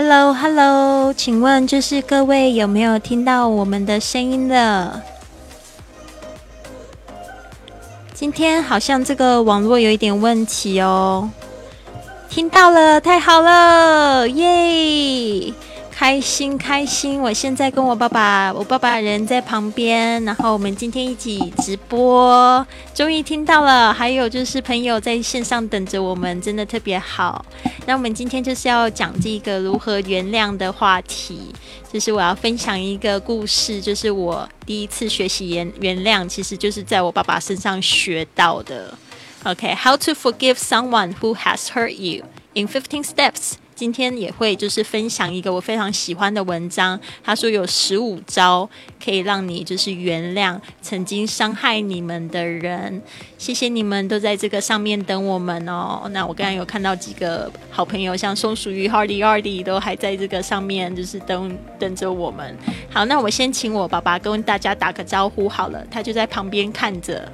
[0.00, 5.02] Hello，Hello，请问就是各位有没有听到我们的声音的？
[8.14, 11.28] 今天好像这个网络有一点问题哦。
[12.30, 15.52] 听到了，太好了，耶！
[15.98, 17.20] 开心开心！
[17.20, 22.64] 我现在跟我爸爸，我爸爸人在旁边，然后我们今天一起直播，
[22.94, 23.92] 终于听到了。
[23.92, 27.44] 还有就是朋友在线上等着我们，真的特别好。
[27.84, 31.52] 那我们今天就是要讲这个如何原谅的话题，
[31.92, 38.96] 就是我要分享一个故事，就是我第一次学习原原谅，其实就是在我爸爸身上学到的。
[39.42, 43.54] OK，How to forgive someone who has hurt you in fifteen steps。
[43.78, 48.68] 今天也会就是分享一个我非常喜欢的文章，他说有十五招
[49.00, 53.00] 可以让你就是原谅曾经伤害你们的人。
[53.38, 56.10] 谢谢你们都在这个上面等我们哦。
[56.10, 62.58] 那我刚刚有看到几个好朋友，像松鼠鱼、Hardy、Hardy 都还在这个上面，就是等等着我们。
[62.90, 67.30] 好，那我先请我爸爸跟大家打个招呼好了，他就在旁边看着。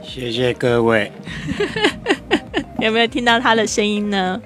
[0.00, 1.10] 谢谢各位。
[2.80, 4.40] 有没有听到他的声音呢？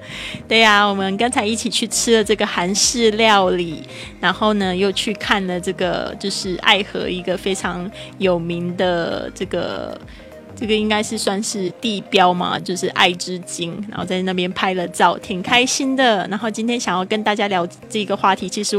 [0.47, 3.83] 对呀，我们刚才一起去吃了这个韩式料理，
[4.19, 9.99] 然后呢又去看了这个就是爱河一个非常有名的这个
[10.55, 16.27] 这个应该是算是地标嘛，就是爱之金，然后在那边拍了照，挺开心的。
[16.29, 18.75] 然后今天想要跟大家聊这个话题，其实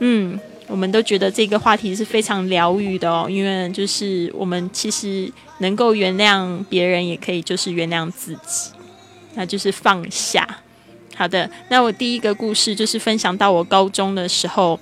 [0.00, 8.72] 嗯，我们都觉得这个话题是非常疗愈的哦，因为就是我们其实能够原谅别人，也可以就是原谅自己。
[9.34, 10.46] 那就是放下。
[11.14, 14.78] 好的，那我第一个故事就是分享到我高中的时候。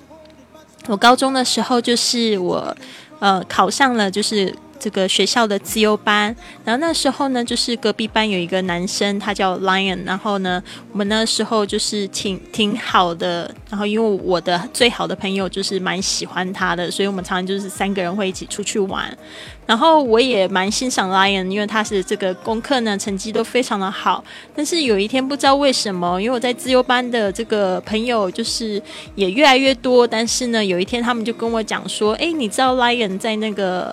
[0.86, 2.76] 我高中的时候就是我
[3.18, 19.16] 呃考上了就是这个学校的自由班，然后那时候呢就是隔壁班有一个男生，他叫 Lion，然后呢我们那时候就是挺挺好的，然后因为我的最好的朋友就是蛮喜欢他的，所以我们常常就是三个人会一起出去玩。
[19.66, 24.22] 然后我也蛮欣赏 Lion，因为他是这个功课呢成绩都非常的好。
[24.54, 28.80] 但是有一天不知道为什么，因为我在自由班的这个朋友就是
[29.16, 30.06] 也越来越多。
[30.06, 33.92] 但是呢，有一天他们就跟我讲说：“哎，你知道 Lion 在那个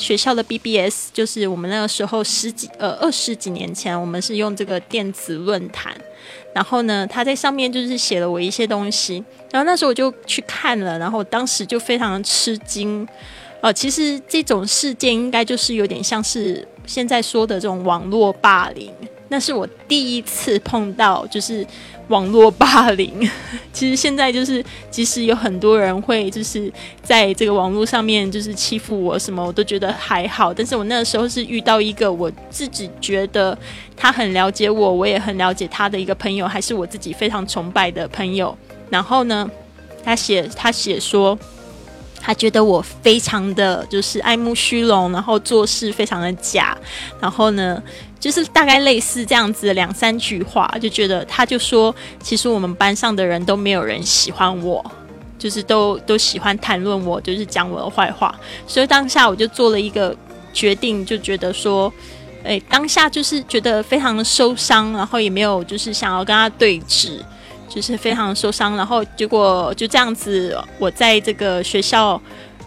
[0.00, 5.94] 学校的 BBS，就是我们那个时候十几呃二十几年前，我们是用这个电子论坛。
[6.54, 9.22] 然后呢，他在上面就是写了我一些东西。
[9.52, 13.06] 然后那时候我就去看了，然后当时就非常吃惊。”
[13.62, 18.90] 哦，其实这种事件应该就是有点像是现在说的这种网络霸凌。
[19.30, 21.64] 那是我第一次碰到，就是
[22.08, 23.26] 网络霸凌。
[23.72, 26.70] 其实现在就是，即使有很多人会就是
[27.00, 30.52] 在这个网络上面就是欺负我什么，我都觉得还好。
[30.52, 33.56] 但是我那个时候是遇到一个我自己觉得
[33.96, 38.56] 他很了解我，我也很了解他的一个朋友，还是我自己非常崇拜的朋友。
[38.90, 39.48] 然后呢，
[40.04, 41.38] 他写他写说。
[42.22, 46.76] 他觉得我非常的就是爱慕虚荣，然后做事非常的假，
[47.18, 47.82] 然后呢，
[48.20, 51.92] 就是大概类似这样子两三句话，就觉得他就说，
[52.22, 54.84] 其实我们班上的人都没有人喜欢我，
[55.38, 58.32] 就是都都喜欢谈论我，就是讲我的坏话，
[58.66, 60.14] 所以当下我就做了一个
[60.52, 61.92] 决定，就觉得说，
[62.44, 67.18] 哎，当下就是觉得非常的受伤，然后也没有就是想要跟他对峙。
[67.72, 72.20] 就是非常受伤，然后结果就这样子，我在这个学校，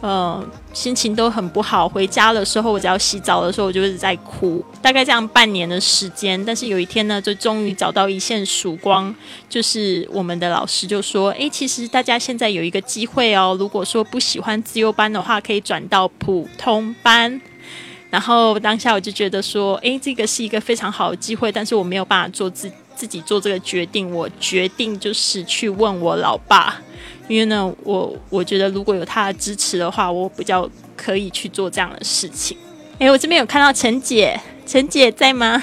[0.04, 1.88] 呃，心情都很不好。
[1.88, 4.62] 回家的时候，我只要洗澡的时候，我就是在哭。
[4.82, 9.16] 大概这样半年的时间，但是有一天呢，就终于找到一线曙光，
[9.48, 17.40] 就是我们的老师就说：“诶，其实大家现在有一个机会哦，如果说不喜欢自由班的话，可以转到普通班。”
[18.12, 26.82] 然后当下我就觉得说：“诶，这个是一个非常好的机会，但是我没有办法做自。”自己做这个决定，我决定就是去问我老爸，
[27.28, 32.58] 因为呢，我我觉得如果有他的支持的话，我比较可以去做这样的事情。
[33.00, 35.62] 哎，我这边有看到陈姐，陈姐在吗？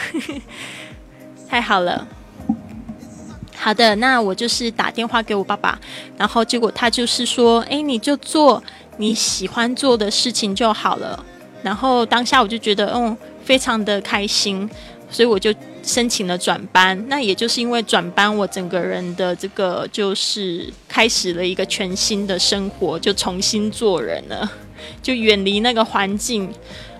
[1.49, 2.07] 太好了，
[3.57, 5.79] 好的，那我就是打电话给我爸爸，
[6.17, 8.63] 然后结果他就是说，哎，你就做
[8.99, 11.25] 你喜欢做的事情就好了。
[11.63, 14.69] 然后当下我就觉得，嗯，非常的开心，
[15.11, 15.55] 所以我就。
[15.83, 24.53] 申请了转班，那也就是因为转班，我整个人的这个就是开始了一个全新的生活，就重新做人了，
[25.03, 26.53] 就远离那个环境，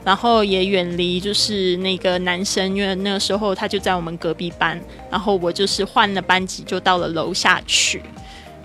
[0.03, 4.81] 然后也远离就是那个男生，因为那个时候他就在我们隔壁班，
[5.11, 8.01] 然后我就是换了班级，就到了楼下去。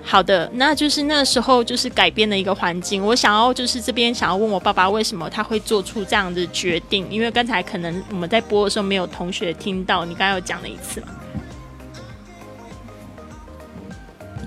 [0.08, 3.04] 好的，那就是那时候就是改变了一个环境。
[3.04, 11.08] 我想要就是这边想要问我爸爸为什么他会做出这样的决定，因为刚才可能我们在播的时候没有同学听到，你刚刚有讲了一次嘛？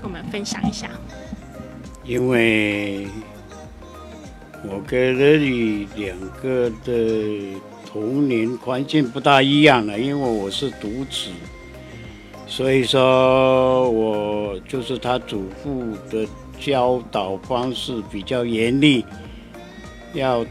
[0.01, 0.89] 我们分享一下。
[2.05, 3.07] 因为
[4.63, 11.29] 我跟乐丽两个的童年环境不大一样了，因为我是独子，
[12.49, 16.27] 所以说我就是他祖父的
[16.59, 19.05] 教导方式比较严厉，
[20.13, 20.45] 要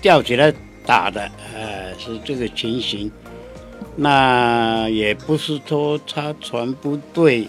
[0.00, 0.52] 吊起来
[0.86, 3.10] 打的，呃，是这个情形。
[3.96, 7.48] 那也不是说他传不对，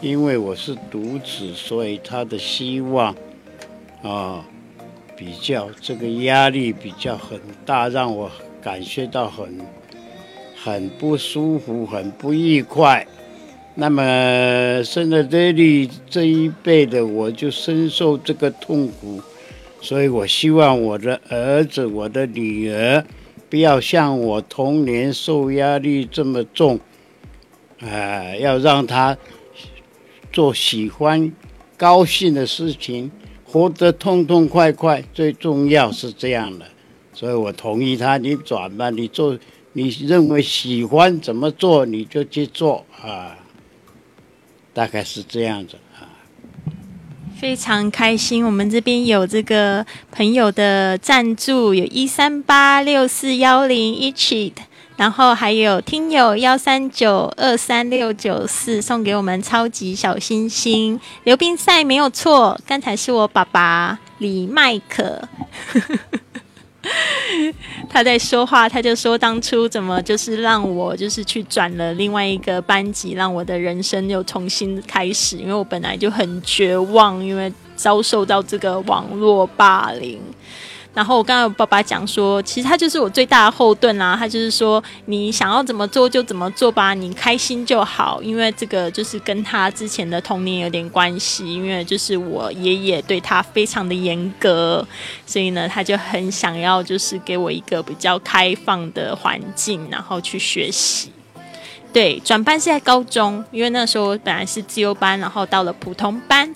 [0.00, 3.14] 因为我是独子，所以他的希望
[4.02, 4.42] 啊。
[5.16, 8.28] 比较这个压力比较很大，让我
[8.60, 9.60] 感觉到很
[10.56, 13.06] 很不舒服，很不愉快。
[13.76, 19.20] 那么生了这里这一辈的，我就深受这个痛苦，
[19.80, 23.04] 所以我希望我的儿子、我的女儿
[23.50, 26.78] 不要像我童年受压力这么重，
[27.80, 29.16] 啊，要让他
[30.32, 31.32] 做喜欢、
[31.76, 33.10] 高兴的事情。
[33.44, 36.66] 活得痛痛快快，最重要是这样的，
[37.12, 38.16] 所以我同意他。
[38.18, 39.38] 你转吧，你做
[39.74, 43.38] 你认为喜欢怎么做，你就去做啊，
[44.74, 46.04] 大概是这样子啊。
[47.40, 54.60] 非常开心，我们这边有这个朋友的赞助，有一三八六四幺零一起的。
[54.96, 65.28] 然后还有听友幺三九二三六九四送给我们超级小星星溜冰赛没有错，刚才是我爸爸李麦克，
[67.88, 80.20] 他在说话，他就说当初怎么就是让我就是去转了另外一个班级，让我的人生又重新开始，因为我本来就很绝望，因为遭受到这个网络霸凌。
[80.94, 84.16] 然后我刚刚爸爸讲说，其实他就是我最大的后盾啦。
[84.16, 88.22] 他就是说，你想要怎么做就怎么做吧，你开心就好。
[88.22, 94.86] 因为这个就是跟他之前的童年有点关系，因为就是我爷爷对他非常的严格，
[95.26, 101.10] 所以呢，他就很想要就是给我一个比较开放的环境，然后去学习。
[101.92, 106.54] 对，转班是在高中，因为那时候本来是自由班，然后到了普通班。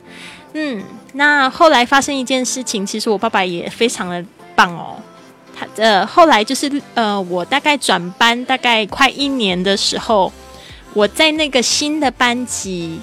[0.54, 4.24] 嗯，那后来发生一件事情，其实我爸爸也非常的
[4.54, 4.96] 棒哦。
[5.54, 10.32] 他呃，后来就是呃，我大概转班大概快一年的时候，
[10.94, 13.00] 我在那个新的班级。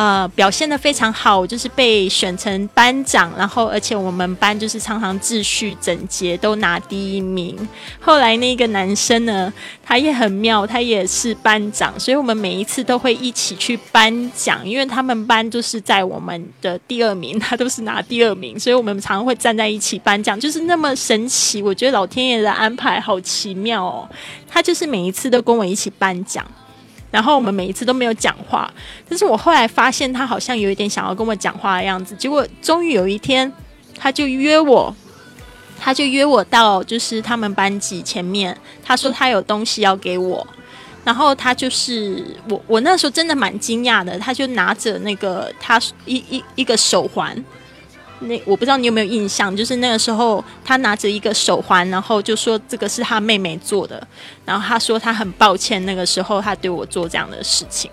[0.00, 7.54] 呃，表现的非常好，就是被选成班长，然后而且我们班就是常常秩序整洁，都拿第一名。
[8.00, 9.52] 后来那个男生呢，
[9.84, 21.60] 他也很妙，他也是班长，所以我们每一次都会一起去颁奖，因为他们班就是在我们的第二名，他都是拿第二名，所以我们常常会站在一起颁奖，就是那么神奇。
[21.60, 24.08] 我觉得老天爷的安排好奇妙哦，
[24.48, 26.42] 他就是每一次都跟我一起颁奖。
[27.10, 28.72] 然后我们每一次都没有讲话，
[29.08, 32.14] 但是我后来发现他好像有一点想要跟我讲话的样子。
[32.14, 33.52] 结果终于有一天，
[33.98, 34.94] 他就约我，
[35.78, 40.46] 他就约我到就是他们班级前面，他说他有东西要给我，
[41.04, 47.44] 然后他就是我，我那时候真的蛮惊讶的，他就拿着那个他一一一个手环。
[48.20, 54.06] 那我不知道你有没有印象，就是那个时候他拿着一个手环，然后就说这个是他妹妹做的，
[54.44, 57.90] 然后他说他很抱歉那个时候他对我做这样的事情，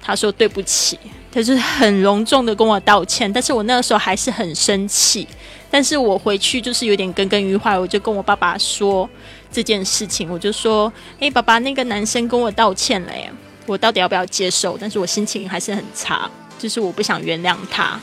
[0.00, 0.98] 他说对不起，
[1.30, 5.28] 他就是很隆重的跟我道歉，但是我那个时候还是很生气，
[5.70, 9.08] 但是我回去就是有点耿耿于怀，我就跟我爸爸说
[9.52, 13.30] 这件事情，我就说，哎，爸爸，那个男生跟我道歉了耶，
[13.66, 14.78] 我到底要不要接受？
[14.80, 18.00] 但是我心情还是很差，就是我不想原谅他。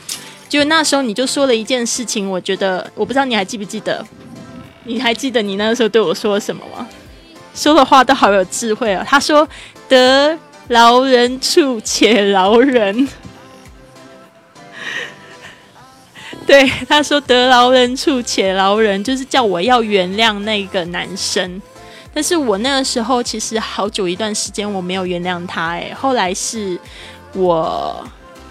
[0.47, 4.05] 就那时候你就说了一件事情，我觉得我不知道你还记不记得？
[4.83, 6.87] 你还记得你那个时候对我说什么吗？
[7.55, 9.03] 说的话都好有智慧啊！
[9.07, 9.47] 他说
[9.89, 10.37] ：“得
[10.67, 13.07] 饶人处且饶人。
[16.45, 21.61] ”对，他说：“得饶人处且饶人”，就是叫我要原谅那个男生。
[22.13, 26.79] 但是我那个时候其实好久一段时间我没有原谅他，哎，后来是
[27.33, 28.07] 我。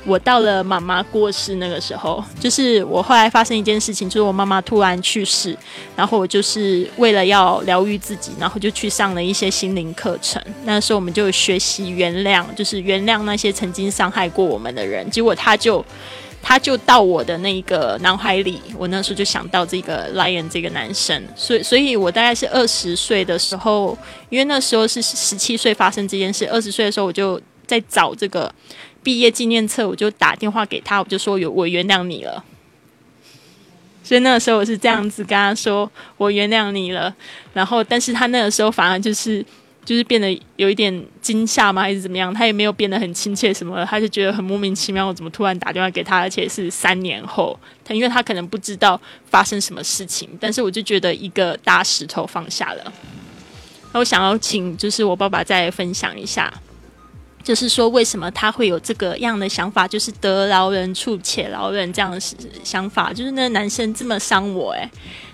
[0.07, 5.57] 我到了妈妈过世那个时候，就是我后来发生一件事情，就是我妈妈突然去世，
[5.97, 10.43] 然后我就是为了要疗愈自己，然后就去上了一些心灵课程。
[10.65, 15.09] 那时候我们就学习原谅，就是原谅那些曾经伤害过我们的人。
[15.11, 15.83] 结果他就
[16.43, 21.23] 他就到我的那个脑海里，我那时候就想到这个 Lion 这个男生。
[21.35, 23.97] 所以，所以我大概是二十岁的时候，
[24.29, 28.55] 因为那时候是十七岁发生这件事，二十岁的时候我就在找这个。
[29.05, 32.43] 毕业纪念册，我就打电话给他，我就说有我原谅你了。
[34.03, 37.15] 所以那个时候我是这样子跟他说，我原谅你了。
[37.53, 39.45] 然后，但是他那个时候反而就是
[39.85, 41.83] 就是变得有一点惊吓吗？
[41.83, 42.33] 还是怎么样？
[42.33, 52.93] 他也没有变得很亲切什么，他就觉得很莫名其妙，我怎么突然打电话给他，而且是三年后，他因为他可能不知道发生什么事情，但是我就觉得一个大石头放下了。
[53.93, 56.53] 那我想要请就是我爸爸再分享一下，
[57.45, 64.91] 就是说为什么他会有这个样的想法，就是得饶人处且饶人这样的想法，就是那男生这么伤我，诶，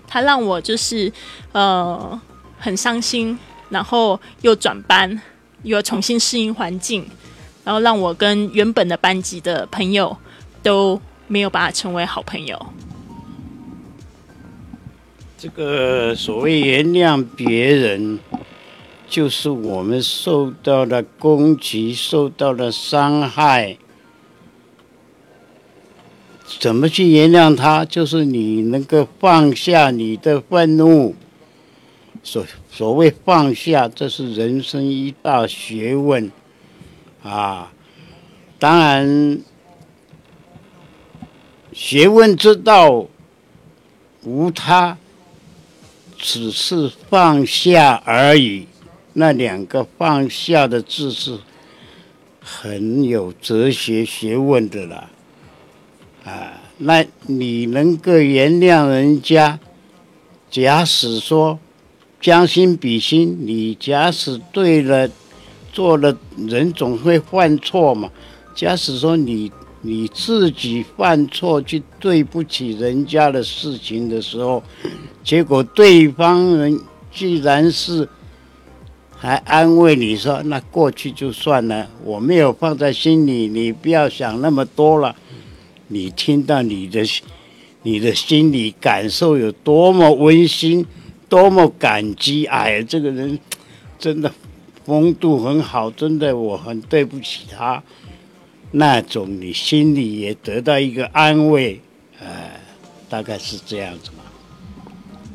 [0.07, 1.11] 他让我就是
[1.53, 2.21] 呃
[2.59, 3.39] 很伤心。
[3.71, 5.09] 然后又转班，
[5.63, 7.09] 又要重新适应环境，
[7.63, 10.17] 然后让我跟原本的班级的朋友
[10.61, 12.61] 都没有办法成为好朋友。
[15.39, 18.19] 这个所谓原谅别人，
[19.11, 23.77] 就是我们受到了攻击，受到了伤害，
[26.61, 27.85] 怎么去原谅他？
[27.85, 31.17] 就是你能够放下你的愤怒。
[32.23, 36.31] 所所谓放下，这是人生一大学问，
[37.25, 37.73] 啊，
[38.61, 39.41] 当然，
[41.73, 43.07] 学问之道
[44.23, 44.99] 无他，
[46.17, 48.69] 只是放下而已。
[49.13, 51.39] 那两个放下的字是
[52.41, 55.11] 很有哲学学问的啦，
[56.25, 59.59] 啊，那你能够原谅人家，
[60.51, 61.59] 假使说。
[62.23, 65.09] 将心比心，你假使对了，
[65.73, 68.11] 做了，人总会犯错嘛。
[68.55, 69.51] 假使说你
[69.81, 74.63] 你自己犯错，去对不起人家的事情的时候，
[75.25, 76.79] 结果对方人
[77.11, 78.07] 既然是
[79.21, 85.15] 还安慰你说，那过去就算了，我没有放在心里，你不要想那么多了。
[85.89, 87.05] 你听到你的
[87.83, 90.87] 你的心里感受有多么温馨。
[91.29, 92.45] 多么感激！
[92.47, 93.39] 哎，这个人
[94.01, 94.33] 真的
[94.85, 97.81] 风度很好，真的我很对不起他。
[98.73, 101.81] 那种你心里也得到一个安慰，
[102.21, 102.61] 哎，
[103.09, 104.11] 大概是这样子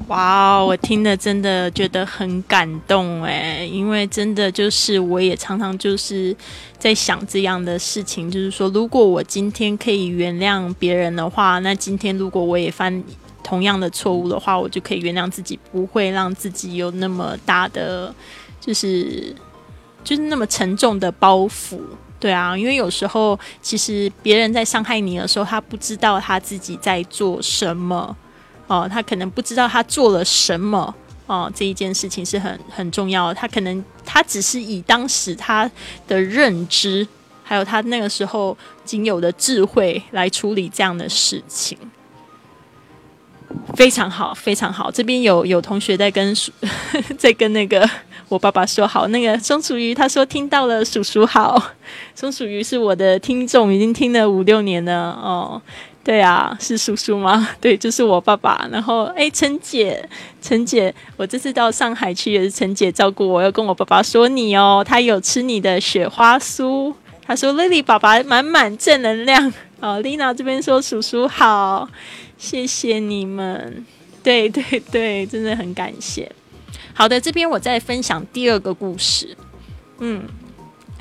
[0.07, 0.15] 嘛。
[0.15, 6.35] 哇，我听的真的觉得很感动哎，因为真的就是我也常常就是
[6.77, 13.03] 在想这样的事情，就是说如果我今天可以原谅别人的话，那今天如果我也犯。
[13.47, 18.11] 同样的错误的话，我就可以原谅自己，不会让自己有那么大的，
[18.59, 19.35] 就是
[20.03, 21.79] 就是那么沉重的包袱。
[22.19, 28.17] 对啊，因为有时候其实别人在伤害你的时候，他不知道他自己在做什么
[28.67, 30.93] 哦，他可能不知道他做了什么
[31.27, 33.33] 哦，这一件事情是很很重要的。
[33.33, 35.69] 他可能他只是以当时他
[36.07, 37.07] 的认知，
[37.43, 41.77] 还有他那个时候仅有的智慧来处理这样的事情。
[43.75, 44.91] 非常好，非常好。
[44.91, 46.51] 这边有有同学在跟叔，
[47.17, 47.87] 在跟那个
[48.27, 49.07] 我爸爸说好。
[49.09, 51.71] 那个松鼠鱼他说听到了，叔叔好。
[52.13, 55.61] 松鼠鱼是我的听众，已经听了五六年了哦。
[56.05, 57.49] 对啊，是叔叔吗？
[57.59, 58.67] 对，就是我爸爸。
[58.71, 60.07] 然后哎，陈姐，
[60.39, 66.93] 陈姐，我这次到上海去也是陈姐照顾我，要跟我爸爸说你哦，他有吃你的雪花酥。
[67.25, 69.51] 他说 Lily 爸爸满满正能量。
[69.79, 71.89] 哦，Lina 这边说叔叔好。
[72.37, 73.83] 谢谢你们，
[74.21, 76.31] 对对对，真的很感谢。
[76.93, 79.35] 好的，这边我再分享第二个故事。
[79.99, 80.23] 嗯，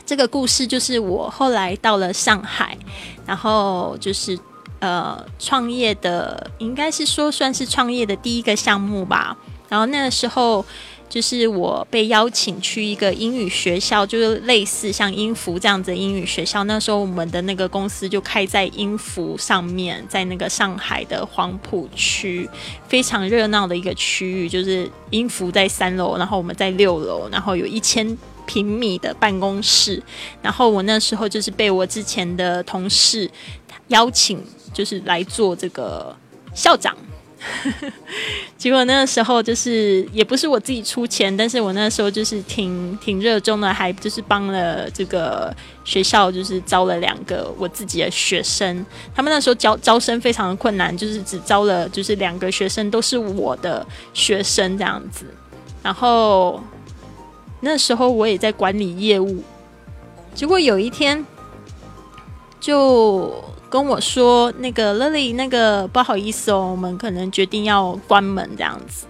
[0.07, 2.79] 这个故事就是我后来到了上海，
[3.27, 4.39] 然后就是
[4.81, 9.37] 呃创业的，应该是说算是创业的第一个项目吧。
[9.69, 10.65] 然后那个时候。
[11.07, 16.65] 就是我被邀请去一个英语学校，就是类似像英孚这样子的英语学校。
[16.65, 22.49] 那时候我们的那个公司就开在英孚上面，在那个上海的黄浦区，
[22.89, 24.49] 非常热闹的一个区域。
[24.49, 30.03] 就是英孚在三楼，然后我们在六楼，然后有一千平米的办公室。
[30.43, 33.31] 然后我那时候就是被我之前的同事
[33.89, 34.43] 邀请，
[34.75, 36.15] 就是来做这个
[36.55, 36.95] 校长。
[38.57, 45.55] 结果那个时候就是也不是我自己出钱，但是我那时候就是挺挺热衷的，还就是帮了这个
[45.85, 48.87] 学校，就是招了两个我自己的学生。
[49.15, 55.27] 他们那时候招招生非常的困难，就是只招了就是两个学生，都是我的学生这样子。
[55.83, 56.63] 然后
[57.61, 59.43] 那时候我也在管理业务，
[60.35, 61.23] 结果有一天
[62.59, 63.45] 就。
[63.75, 69.05] 跟我说那个 Lily，那个不好意思哦，我们可能决定要关门这样子，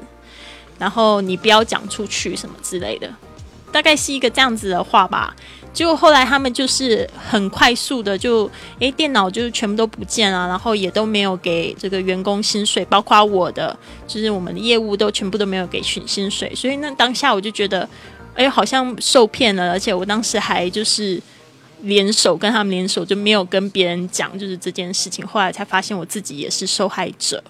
[0.78, 3.12] 然后你不要讲出去什么之类的，
[3.71, 5.37] 大概是一个这样子的话吧。
[5.75, 13.78] 结果后来他们就是很快速的就，诶，电脑就全部都不见了，然后也都没有给这个员工薪水，包括我的，
[14.09, 16.54] 就是我们的业务都全部都没有给薪薪水。
[16.54, 17.87] 所以那当下我就觉得，
[18.35, 21.21] 哎，好像受骗了，而且我当时还就是
[21.85, 25.26] 联手跟他们联手，就没有跟别人讲就是这件事情。
[25.26, 27.43] 后来才发现我自己也是受害者，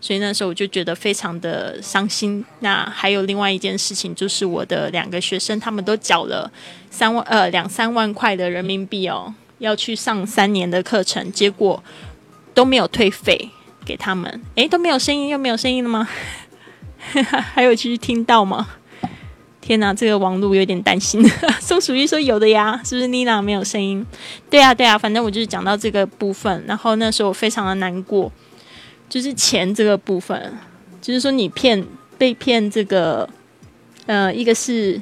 [0.00, 2.44] 所以那时候我就觉得非常的伤心。
[2.60, 6.50] 那还有另外一件事情，就是我的两个学生他们都缴了
[6.90, 11.82] 三万呃两三万块的人民币哦，要去上三年的课程，结果
[12.52, 13.50] 都没有退费
[13.84, 14.42] 给他们。
[14.56, 16.08] 诶，都没有声音，又没有声音了吗？
[17.54, 18.68] 还有继续听到吗？
[19.62, 21.24] 天哪，这个网络有点担心。
[21.62, 24.04] 松鼠一说有的呀，是不是妮娜没有声音？
[24.50, 28.30] 对啊，对啊，反正我就是讲到这个部分，然后那时候我非常的难过，
[29.08, 30.58] 就是钱这个部分，
[31.00, 31.86] 就是说你骗
[32.18, 33.30] 被骗这个，
[34.06, 35.00] 呃，一个是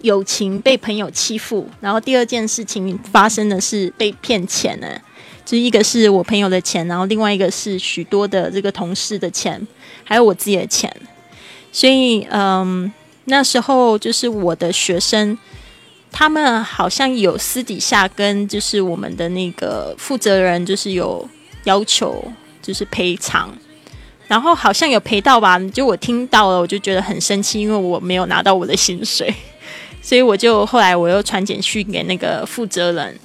[0.00, 4.88] 友情被朋友欺负，然后第二件事情发生的是被骗钱呢，
[5.44, 9.68] 就是一个是我朋友的钱，然后另外一个是许多的这个同事的钱，
[10.04, 10.90] 还有我自己的钱，
[11.70, 12.90] 所以嗯。
[13.24, 15.38] 那时候就是我的学生，
[16.10, 21.28] 他们好像有私底下跟就是我们的那个负责人，就是有
[21.64, 23.56] 要求，就是赔偿，
[24.26, 25.58] 然后好像有赔到吧？
[25.72, 29.32] 就我听到了，我就觉得很生气，因为我没有拿到我的薪水，
[30.02, 33.16] 所以我就后来我又传简讯给那个负责人，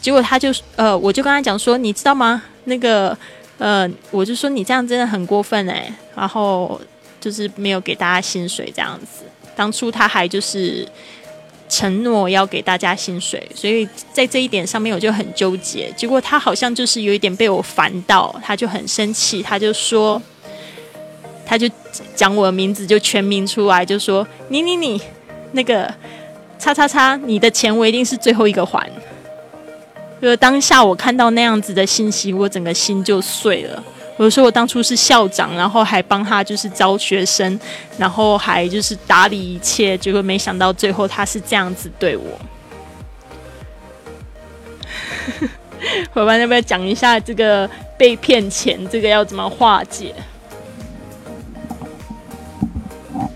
[0.00, 2.42] 结果他就呃，我就跟他讲说，你知道吗？
[2.64, 3.16] 那个
[3.58, 6.80] 呃，我就说你这样真的很过分哎，然后
[7.20, 9.22] 就是没有给大家薪水这样子。
[9.56, 10.86] 当初他还就是
[11.68, 15.92] 承诺要给大家薪水，所以在这一点上面我就很纠结。
[15.96, 20.20] 结果他好像就是有一点被我烦到，他就很生气，他就说，
[21.46, 21.68] 他就
[22.14, 25.00] 讲我的名字就全名出来，就说你你你
[25.52, 25.92] 那个
[26.58, 28.90] 叉叉叉，你的钱我一定是最后一个还。
[30.22, 33.84] 就当下我看到那样子的信息，我整个心就碎了。
[34.16, 37.58] 我说我当初是校长，然后还帮他就是招学生，
[37.98, 42.24] 然后还就是打理一切，结果没想到最后他是这样子对我。
[46.12, 50.14] 伙伴要不要讲一下这个被骗钱这个要怎么化解？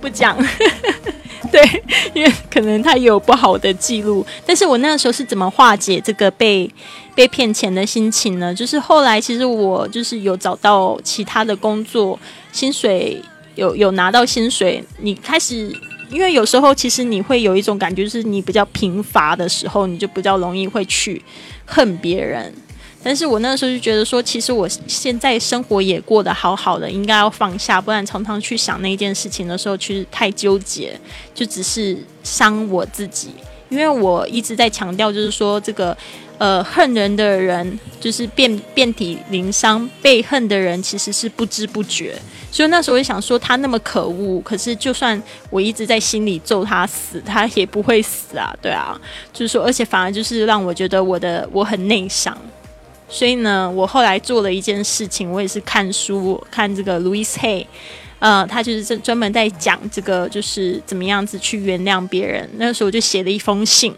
[0.01, 0.37] 不讲。
[1.51, 6.71] 对，因为可能他有不好的记录，但是我那个时候是怎么化解这个被
[7.19, 8.55] 被骗钱的心情呢？
[8.55, 12.17] 就是后来其实我就是有找到其他的工作，
[12.53, 13.21] 薪水
[13.57, 15.69] 有有拿到薪水，你开始，
[16.11, 21.21] 因为有时候其实你会有一种感觉，就是你比较贫乏的时候，你就比较容易会去
[21.67, 22.55] 恨别人。
[23.03, 30.97] 但是我那时候就觉得说，其实我现在生活也过得好好的，应该要放下，不然常常去想那一件事情的时候，其实太纠结，
[31.35, 33.31] 就只是伤我自己。
[33.71, 35.95] 因为我一直在强调，就是说这个，
[36.39, 42.15] 呃，恨人的人就是遍遍体鳞伤，被恨的人其实是不知不觉。
[42.51, 45.21] 所以那时候我就想说，他那么可恶，可是就算
[45.51, 48.99] 我一直在心里咒他死，他也不会死啊，对啊，
[49.33, 52.37] 就是说，而且反而就是让我觉得我的我很内伤。
[53.09, 57.67] 所以呢，我后来做了一件事情，我也是看书看这个 Louis Hay，
[58.19, 62.49] 呃，他就是专专门在讲这个，就是怎么样子去原谅别人。
[62.57, 63.95] 那个时候我就写了一封信，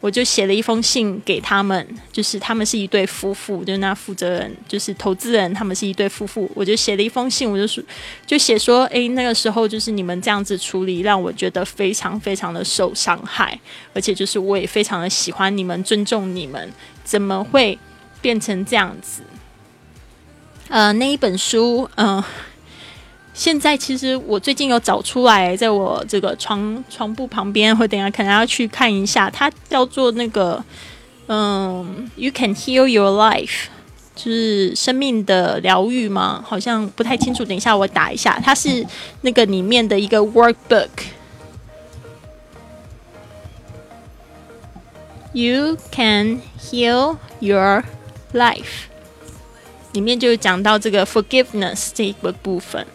[0.00, 7.84] 我就写了一封信给他们，就是他们是一对夫妇，就是那负责人就是投资人，他们是一对夫妇，我就写了一封信，我就说
[8.26, 13.60] 就写说，诶，那个时候就是你们这样子处理，让我觉得非常非常的受伤害，
[13.92, 16.72] 而且就是我也非常的喜欢你们，尊重你们，
[17.04, 17.78] 怎么会？
[18.22, 19.22] 变成这样子，
[20.68, 22.22] 呃，那一本书，嗯，
[23.32, 29.30] 现在其实我最近有找出来，在我这个床床铺旁边，或等下可能要去看一下。
[29.30, 30.62] 它叫做那个，
[31.28, 33.66] 嗯，You can heal your life，
[34.14, 36.44] 就是生命的疗愈吗？
[36.46, 37.44] 好像不太清楚。
[37.44, 38.86] 等一下我打一下，它是
[39.22, 40.88] 那个里面的一个 workbook。
[45.32, 47.84] You can heal your
[48.32, 48.88] Life
[49.92, 52.86] 里面就讲到这个 forgiveness 这一个部分。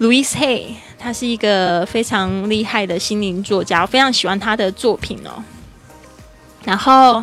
[0.00, 5.42] Louis Hay 他是一个非常厉害的心灵作家，我非常喜欢他的作品哦。
[6.64, 7.22] 然后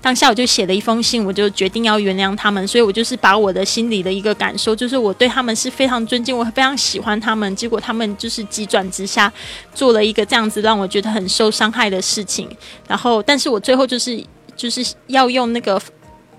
[0.00, 7.54] 当下我就写了一封信，我就决定要原谅他们，所以我就是把我的心里的一个感受，就是我对他们是非常尊敬，我非常喜欢他们。
[7.54, 9.32] 结果他们就是急转直下，
[9.74, 12.48] 做了一个这样子让我觉得很受伤害的事情。
[12.86, 14.24] 然后，但是我最后就是
[14.56, 15.80] 就是要用那个。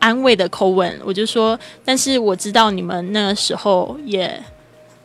[0.02, 4.42] 安慰的口吻，我就说，但是我知道你们那个时候也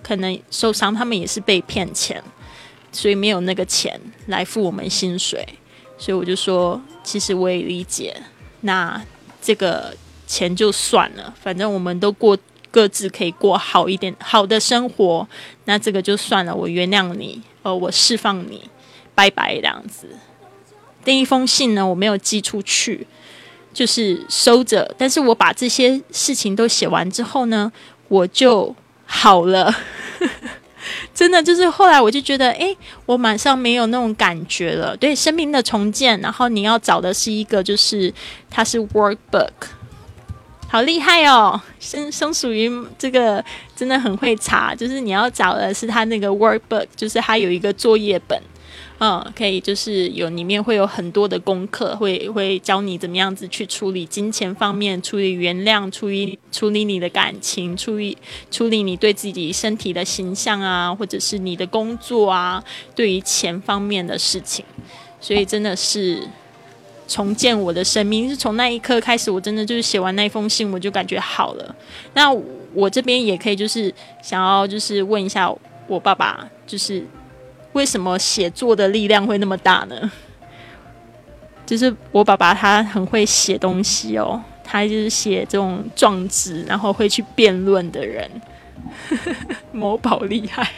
[0.05, 2.23] 可能受伤，他们也是被骗钱，
[2.93, 5.45] 所以没有那个钱来付我们薪水，
[5.99, 8.14] 所以我就说，其实我也理解，
[8.61, 9.03] 那
[9.40, 12.38] 这个钱就算了，反正我们都过
[12.71, 15.27] 各自可以过好一点好的生活，
[15.64, 18.69] 那这个就算了，我原谅你，呃，我释放你，
[19.14, 20.09] 拜拜这样子。
[21.05, 23.07] 第一封信呢，我没有寄出去，
[23.73, 24.95] 就是收着。
[24.97, 27.71] 但是我把这些事情都写完之后呢，
[28.09, 28.75] 我就
[29.07, 29.75] 好了。
[31.14, 34.97] 真的就是后来我就觉得，哎，我马上没有那种感觉了。
[34.97, 38.12] 对生命的重建，然后你要找的是一个，就是
[38.51, 39.49] 它是 workbook，
[40.69, 41.61] 好厉害哦！
[41.79, 43.43] 生生属于这个
[43.77, 48.38] 真的很会查，就是你要找的是他那个 workbook，就是他有一个作业本。
[49.00, 58.16] 嗯，可以，就是有里面会有很多的功课，会会教你怎么样子去处理金钱方面，处理原谅，处理处理你的感情，处理
[58.50, 62.62] 处理你对自己身体的形象啊，或者是你的工作啊，
[62.94, 64.64] 对于钱方面的事情，
[65.20, 66.22] 所以真的是
[67.08, 68.28] 重建我的生命。
[68.28, 71.74] 是从那一刻开始，我真的就是写完那封信，我就感觉好了。
[72.14, 72.32] 那
[72.72, 75.52] 我这边也可以，就是想要就是问一下
[75.88, 77.04] 我爸爸，就是。
[77.74, 80.10] 为什么写作的力量会那么大呢？
[81.66, 88.30] 就是我爸爸他很会写东西哦，他就是写这种状纸，然后会去辩论的人，
[89.72, 90.70] 某宝厉害。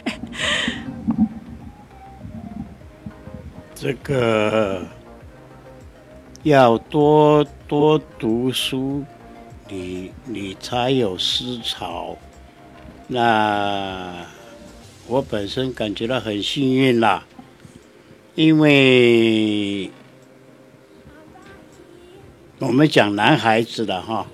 [3.75, 4.81] 这个
[6.43, 9.03] 要多多读书，
[9.67, 12.17] 你你才有思潮。
[13.07, 14.25] 那。
[15.09, 17.25] 我本身感觉到很幸运啦，
[18.35, 19.89] 因为
[22.59, 24.27] 我们讲男孩子的哈，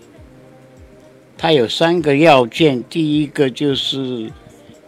[1.38, 4.32] 他有三个要件，第一个就是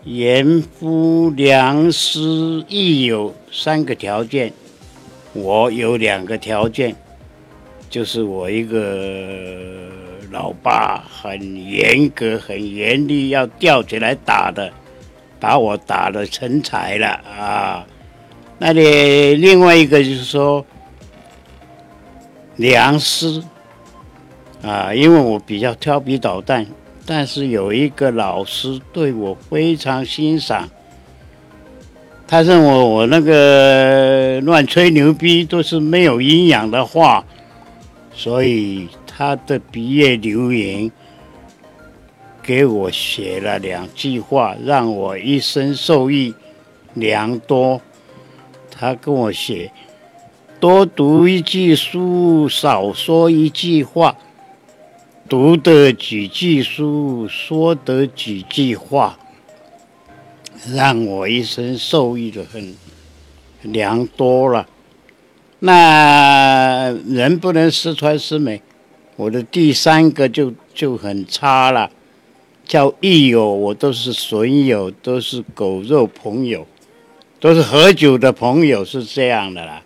[0.06, 4.52] 严夫良师益友三个条件，
[5.34, 6.95] 我有两个条件，
[7.91, 9.88] 就是我一个
[10.32, 14.74] 老爸很严格、很严厉，要吊起来打的。
[15.45, 17.08] 把我打的成才了
[17.39, 17.86] 啊！
[18.58, 20.65] 那里另外一个就是说
[22.55, 23.43] 良师
[24.63, 26.65] 啊，因为我比较调皮捣蛋，
[27.05, 30.67] 但是有一个老师对我非常欣赏，
[32.27, 37.23] 他认为我那个乱吹牛逼都是没有营养的话，
[38.15, 40.91] 所以他的毕业留言。
[42.45, 46.36] 给我写了两句话，让我一生受益
[46.93, 47.81] 良多。
[48.69, 49.71] 他跟我写：
[50.60, 54.15] 多读一句书，少说一句话；
[55.27, 59.17] 读得几句书，说得几句话，
[60.71, 62.75] 让我一生受益的很
[63.63, 64.67] 良多了。
[65.58, 68.62] 那人不能十全十美，
[69.15, 71.89] 我的第三个就就很差了。
[72.65, 76.65] 叫益友，我都是损友，都是狗肉朋友，
[77.39, 79.84] 都是喝酒的朋友，是这样的啦。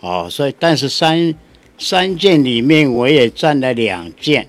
[0.00, 1.34] 哦，所以但是三
[1.78, 4.46] 三件里面我也占了两件，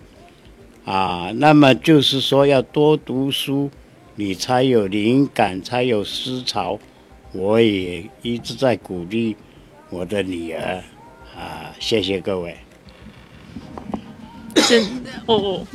[0.86, 3.70] 啊，那么就是说要多读书，
[4.16, 6.78] 你才有灵感，才有思潮。
[7.34, 9.36] 我也一直在鼓励
[9.90, 10.84] 我的女儿，
[11.36, 12.56] 啊，谢谢各位。
[14.62, 14.84] 真
[15.26, 15.66] 哦。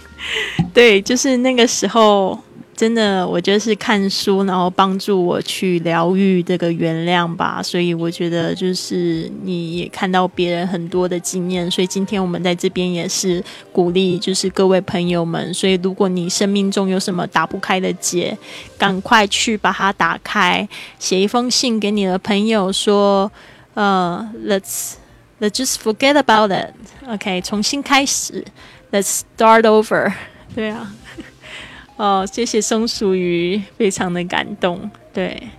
[0.72, 2.38] 对，就是那个时候，
[2.74, 7.62] 真的，我就是看书，然后帮助我去疗愈这个原谅吧。
[7.62, 15.54] 所以我觉得，就是你也看到别人很多的经验，所以今天我们在这边也是鼓励，就是各位朋友们。
[15.54, 18.36] 所以如果你生命中有什么打不开的结，
[18.76, 23.30] 赶快去把它打开，写一封信给你的朋友说
[23.74, 24.94] ：“呃，Let's
[25.38, 26.72] Let's just forget about it.
[27.06, 28.44] OK，重新开始。”
[28.90, 30.12] Let's start over。
[30.54, 30.94] 对啊，
[31.96, 34.90] 哦，谢谢松鼠鱼，非常的感动。
[35.12, 35.50] 对，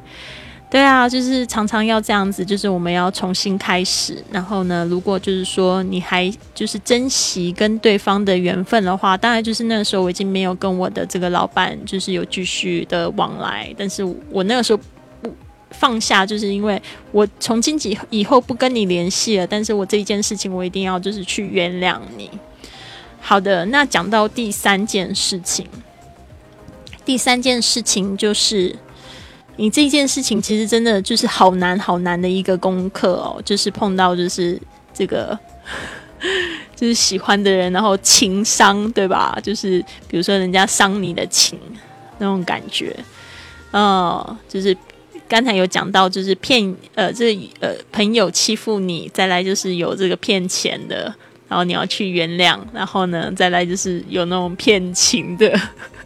[0.72, 4.24] 对啊，就是常常要这样子，就是我们要重新开始。
[4.32, 13.72] 然后呢，如果就是说你还就是珍惜跟对方的缘分的话，当然就是那个时候我已经没有跟我的这个老板就是有继续的往来。
[13.78, 14.80] 但是我那个时候
[15.72, 19.46] 放下，就是因为我从今以以后不跟你联系了。
[19.46, 22.30] 但是我这一件事情，我一定要就是去原谅你。
[23.20, 25.68] 好的，那讲到第三件事情，
[27.04, 28.74] 第三件事情就是
[29.58, 34.58] 你这件事情其实真的就是好难好难的一个功课哦，就是碰到就是
[34.94, 35.38] 这个
[36.76, 39.38] 就是喜欢的人，然后情伤对吧？
[39.44, 41.60] 就是比如说人家伤你的情
[42.20, 42.96] 那种感觉，
[43.72, 44.76] 嗯，就是
[45.28, 51.14] 刚才有讲到就是骗呃这呃朋友欺负你，再来就是有这个骗钱的。
[51.50, 55.58] 然后你要去原谅，然后呢，再来就是有那种骗情的，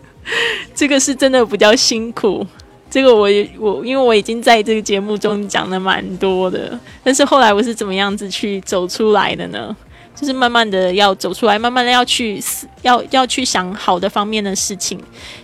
[0.76, 2.46] 这个是真的比较辛苦。
[2.92, 9.76] 这个我也我因为我已经在这个节目中讲的蛮多的，但是后来我是怎么样子去走出来的呢？
[10.14, 12.40] 就是慢慢的要走出来，慢慢的要去
[12.84, 15.00] 要要去想好的方面的事情，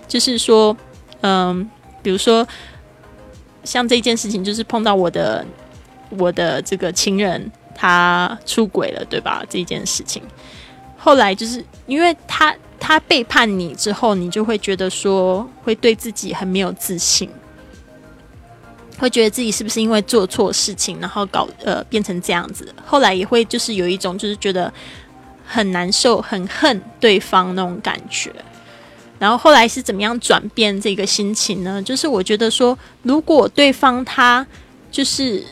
[0.07, 0.77] 就是说，
[1.21, 1.67] 嗯，
[2.03, 2.47] 比如说
[3.67, 5.45] 像这件事情，就是碰到我的
[6.09, 9.43] 我的这个情人他出轨了，对吧？
[9.49, 10.23] 这件事情，
[10.97, 12.55] 后来就是因为他。
[12.79, 17.27] 他背叛你之后，你就会觉得说会对自己很没有自信，
[18.99, 22.71] 会觉得自己是不是因为做错事情，然后搞呃变成这样子。
[22.85, 24.71] 后来也会就是有一种就是觉得
[25.43, 28.31] 很难受、很恨对方那种感觉。
[29.19, 31.81] 然后后来是怎么样转变这个心情呢？
[31.81, 34.45] 就是我觉得说，如果对方他
[34.91, 35.43] 就是。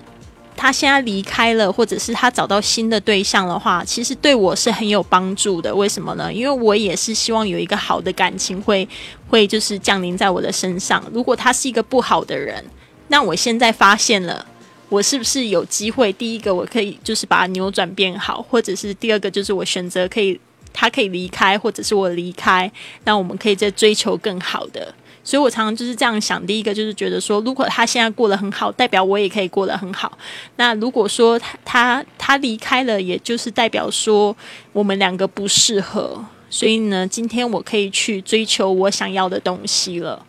[0.57, 5.75] 他现在离开了，或者是他找到新的对象的话，其实对我是很有帮助的。
[5.75, 6.33] 为什么呢？
[6.33, 8.87] 因为我也是希望有一个好的感情会
[9.27, 11.03] 会就是降临在我的身上。
[11.11, 12.63] 如果他是一个不好的人，
[13.09, 14.45] 那我现在发现了，
[14.87, 16.13] 我是不是有机会？
[16.13, 20.39] 第一个我可以就是把它扭转变好，或者是第二个就是我选择可以
[20.75, 22.69] 他可以离开，或者是我离开，
[23.05, 24.93] 那我们可以再追求更好的。
[25.23, 26.45] 所以我常常就是这样想。
[26.45, 30.15] 第一个就是觉得说，如果他现在过得很好，代表我也可以过得很好。
[30.57, 34.35] 那如果说他他他离开了，也就是代表说
[34.71, 36.23] 我们两个不适合。
[36.47, 40.23] 所以呢，今天我可以去追求我想要的东西了。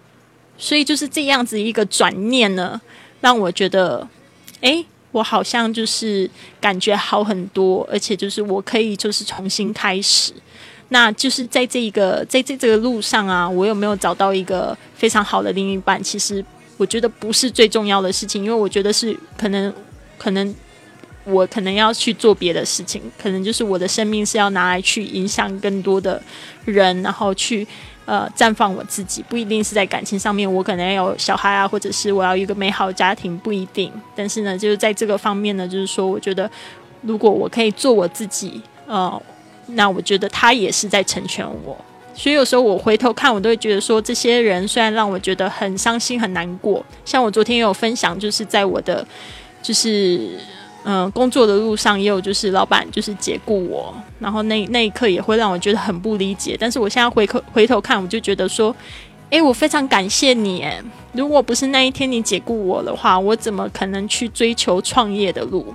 [0.57, 2.81] 所以就是这样子一个转念呢，
[3.21, 4.09] 让我觉得，
[4.63, 4.83] 哎，
[5.13, 6.29] 我好像就是
[6.61, 10.33] 感觉好很多，而且就是我可以就是重新开始。
[10.89, 16.01] 那就是在这一个在这这个路上啊，我有没有找到一个非常好的另一半？
[16.03, 16.45] 其实
[16.77, 19.73] 我觉得不是最重要的事情，因为我觉得是可能
[20.17, 20.55] 可能
[21.25, 26.23] 我可能要去做别的事情，可能就是我的生命是要拿来去影响更多的
[26.65, 27.67] 人，然后去
[28.07, 33.93] 呃绽放我自己，不一定是在感情上面，我可能要有小孩啊，或者是我要一个美好家庭，不一定。
[34.15, 36.51] 但是呢，就是在这个方面呢，就是说，我觉得
[37.03, 39.21] 如果我可以做我自己，呃。
[39.71, 41.77] 那我觉得他也是在成全我，
[42.15, 49.05] 所以有时候我回头看，我都会觉得说，这些人虽然让我觉得很伤心、很难过，像我昨天也有分享，就是在我的
[49.61, 50.39] 就是
[50.89, 56.57] 嗯工作的路上，也有就是老板就是解雇我，然后那那一刻也会让我觉得很不理解。
[56.59, 58.75] 但是我现在回头回头看，我就觉得说，
[59.31, 60.81] 诶，我非常感谢你，诶，
[61.13, 65.75] 如果不是那一天你解雇我的话，我怎么可能去追求创业的路，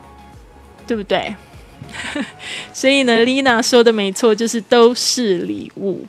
[0.88, 1.36] 对不对？
[2.72, 6.06] 所以呢，Lina 说的没错，就是都是礼物。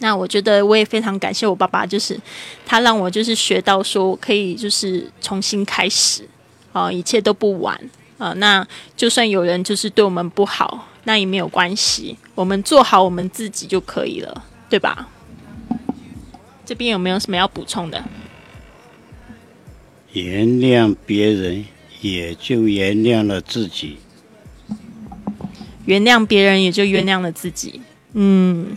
[0.00, 2.20] 那我觉得我也非常感谢我爸爸，就是
[2.66, 6.28] 他让我就是学到说可以就是重新开始
[6.74, 7.80] 啊，一切都不晚
[8.18, 8.34] 啊。
[8.34, 15.08] 那就算有人就是对我们不好，那也没有关系，我们做好我们自己就可以了，对吧？
[16.66, 18.04] 这边有没有什么要补充的？
[20.12, 21.64] 原谅别人，
[22.00, 23.98] 也就原谅了自己。
[25.84, 27.82] 原谅别人，也就原谅了自己。
[28.14, 28.76] 嗯，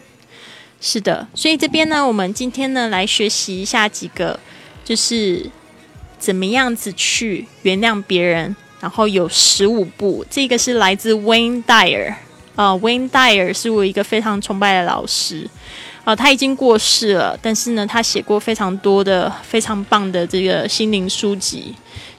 [0.82, 1.28] 是的。
[1.34, 4.38] 所以这边呢，我们今天呢来学习一下几个，
[4.84, 5.50] 就是
[6.18, 8.56] 怎么样子去原谅别人。
[8.80, 12.14] 然后有十五步，这个是来自 Wayne Dyer
[12.56, 15.50] 啊，Wayne Dyer 是我一个非常崇拜的老师
[16.04, 21.74] 啊，他已经过世了，但是呢，他写过非常多的非常棒的这个心灵书籍。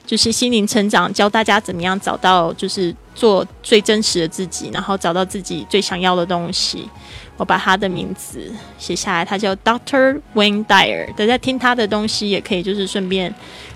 [0.09, 6.89] 就是心灵成长，教大家怎么样找到，就是做最真实的自己，然后找到自己最想要的东西。
[7.37, 11.13] 我把他的名字写下来，他叫 Doctor Wayne Dyer。
[11.13, 13.31] 大家听他的东西也可以，就是顺便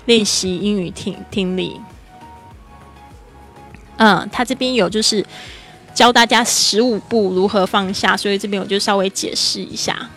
[0.06, 1.80] 练习英语听听力。
[3.98, 5.24] 嗯，他这边有就是
[5.94, 10.10] 教大家十五步如何放下，所以这边我就稍微解释一下。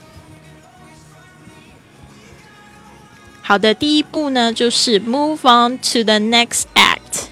[3.47, 7.27] 好的，第一步呢，就是 move on to the next act。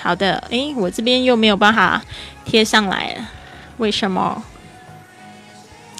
[0.00, 2.00] 好的，诶，我这边又没有办法
[2.44, 3.28] 贴上来了，
[3.78, 4.44] 为什么？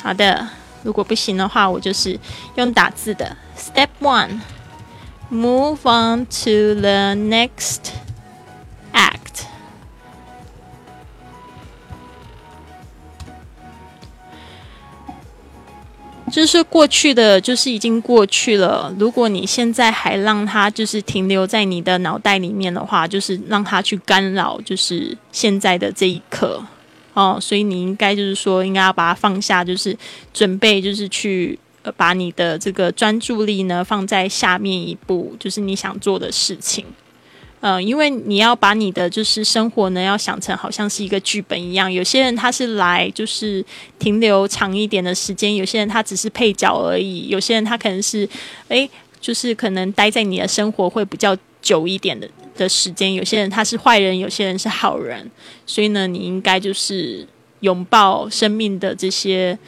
[0.01, 0.49] 好的，
[0.85, 2.17] 如果不行的话，我就是
[2.55, 3.37] 用打字的。
[3.59, 7.91] Step one，move on to the next。
[16.31, 18.95] 就是过去的，就是已经过去了。
[18.99, 26.63] 如果你现在还让它就是停留在你的脑袋里面的话，就是让它去干扰，就是现在的这一刻
[27.15, 27.39] 哦。
[27.41, 29.97] 所以你应该就是说，应该要把它放下，就是
[30.33, 31.59] 准备，就是去
[31.97, 36.85] 把你的这个专注力呢放在下面一步，就是你想做的事情。
[37.61, 41.93] 嗯，因为你要把你的就是生活呢，要想成好像是一个剧本一样。
[41.93, 43.63] 有些人他是来就是
[43.99, 48.27] 停留长一点的时间，有些人他只是配角而已，有些人他可能是
[48.69, 48.89] 诶，
[49.21, 53.13] 就是可能待在你的生活会比较久一点的的时间。
[53.13, 55.31] 有些人他是坏人，有些人是好人，
[55.67, 57.27] 所以呢，你应该就是
[57.61, 59.59] 拥抱生命的这些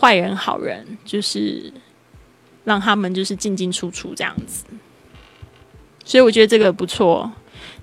[0.00, 1.70] 坏人、好人，就是
[2.64, 4.64] 让他们就是进进出出这样子。
[6.03, 7.31] 所以我觉得这个不错，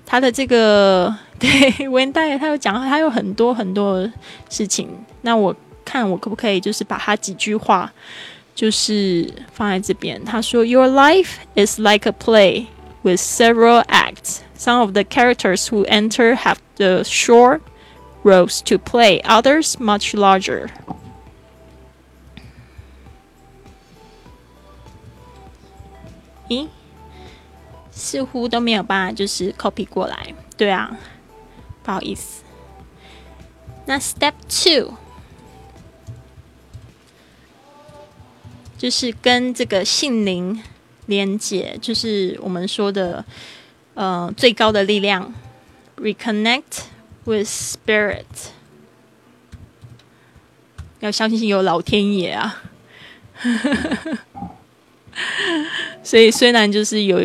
[0.05, 4.09] 他的这个对文代他有讲，他有很多很多
[4.49, 4.89] 事情。
[5.21, 7.91] 那我看我可不可以就是把他几句话
[8.53, 10.23] 就是放在这边。
[10.25, 12.65] 他说：“Your life is like a play
[13.03, 14.39] with several acts.
[14.57, 17.61] Some of the characters who enter have the short
[18.23, 20.69] roles to play, others much larger.”
[26.49, 26.67] 咦？
[28.02, 30.34] 似乎都没有办法，就是 copy 过来。
[30.56, 30.98] 对啊，
[31.84, 32.42] 不好意思。
[33.86, 34.94] 那 step two
[38.76, 40.60] 就是跟这个性灵
[41.06, 43.24] 连接，就是我们说的
[43.94, 45.32] 呃最高的力量
[45.96, 46.82] ，reconnect
[47.24, 48.24] with spirit。
[50.98, 52.62] 要相信有老天爷啊！
[56.02, 57.20] 所以虽然就是有。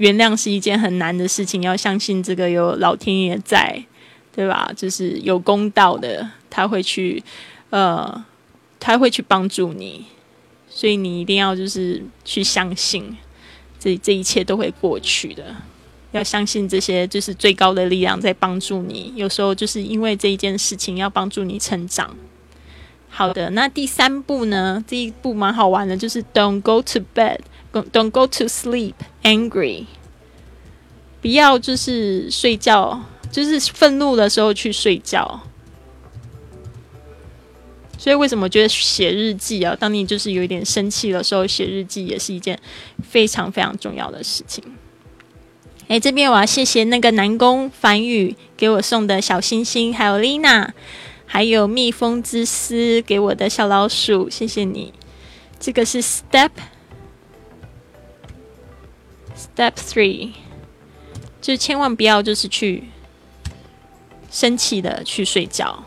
[0.00, 3.84] 原谅是一件很难的事情，要相信这个有老天爷在，
[4.34, 4.72] 对吧？
[4.74, 7.22] 就是有公道的，他会去，
[7.68, 8.24] 呃，
[8.78, 10.06] 他会去帮助你，
[10.70, 13.14] 所以你一定要就是去相信，
[13.78, 15.54] 这这一切都会过去的。
[16.12, 22.16] 要相信这些就是最高的力量在帮助你，有时候就是因为这一件事情要帮助你成长。
[23.10, 24.82] 好的，那第三步呢？
[24.88, 27.40] 这一步蛮好玩的，就是 Don't go to bed。
[27.92, 29.86] Don't go to sleep angry。
[31.20, 35.40] 不要就是睡觉，就是愤怒的时候去睡觉。
[37.98, 39.76] 所以为什么觉得写日记啊？
[39.78, 42.58] 当你就是有一点生气的时候，写日记也是一件
[43.06, 44.64] 非常非常重要的事情。
[45.88, 50.72] 哎，这边我要谢谢那个南宫繁宇给我送的小星星，还有丽娜，
[51.26, 54.94] 还有蜜蜂之丝给我的小老鼠，谢谢你。
[55.58, 56.52] 这个是 Step。
[59.60, 60.30] Step three，
[61.42, 62.84] 就是千万不要就是去
[64.30, 65.84] 生气的去睡觉，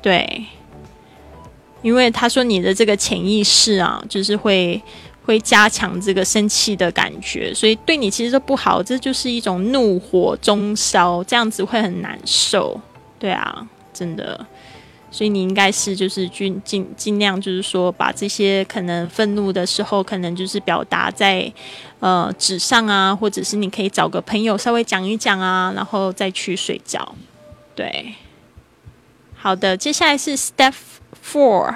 [0.00, 0.44] 对，
[1.82, 4.80] 因为他说你的这个潜意识啊，就是会
[5.24, 12.80] 会加强这个生气的感觉，所以对你其实都不好，这就是一种怒火中烧，这样子会很难受，
[13.18, 14.46] 对啊，真的。
[15.12, 21.52] 所以你应该是就是尽尽尽量就是说把这些可能愤怒的时候，可能就是表达在
[22.00, 27.14] 呃纸上啊，或者是你可以找个朋友稍微讲一讲啊，然后再去睡觉。
[27.74, 28.14] 对，
[29.36, 30.72] 好的，接下来是 Step
[31.22, 31.74] Four，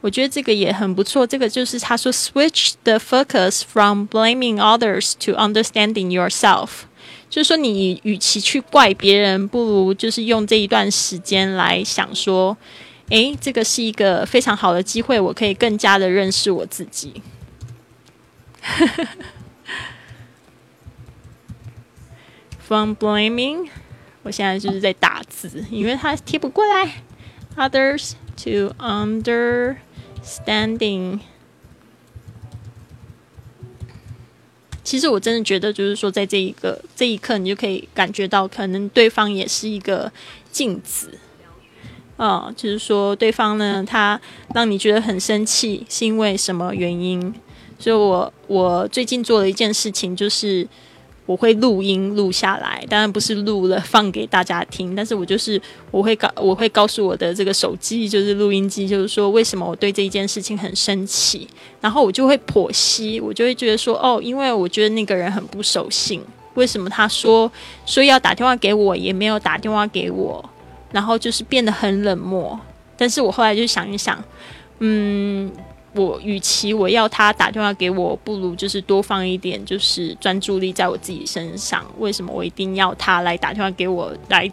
[0.00, 1.26] 我觉得这个也很不错。
[1.26, 6.86] 这个就是他说 Switch the focus from blaming others to understanding yourself。
[7.28, 12.56] 就是说，你与其去怪别人，不如就是用这一段时间来想说，
[13.10, 17.20] 诶，这个是一个非常好的机会，我可以更加的认识我自己。
[22.66, 23.68] From blaming，
[24.22, 27.02] 我现在就是在打字，因为它贴不过来。
[27.56, 28.12] Others
[28.44, 31.20] to understanding。
[34.86, 40.10] 其实我真的觉得，就是说，在这一个这一刻，你就可以感觉到，可能对方也是一个
[40.52, 41.10] 镜子，
[42.16, 44.20] 啊，就是说，对方呢，他
[44.54, 47.34] 让你觉得很生气，是因为什么原因？
[47.80, 50.68] 所以我我最近做了一件事情，就是。
[51.26, 55.60] 我会录音录下来，当然不是录了放给大家听，但是我就是
[55.90, 61.48] 我会告我会告诉我的这个手机，就是录音机，就是说为什么我对这一件事情很生气，
[61.80, 66.22] 然后我就会剖析，我就会觉得说，哦，因为我觉得那个人很不守信，
[66.54, 67.50] 为什么他说
[67.84, 70.48] 说要打电话给我，也没有打电话给我，
[70.92, 72.58] 然后就是变得很冷漠，
[72.96, 74.22] 但是我后来就想一想，
[74.78, 75.50] 嗯。
[75.96, 81.84] 我与其我要他打电话给我，不如就是多放一点，就是专注力在我自己身上。
[81.98, 84.50] 为什么我一定要他来打电话给我，来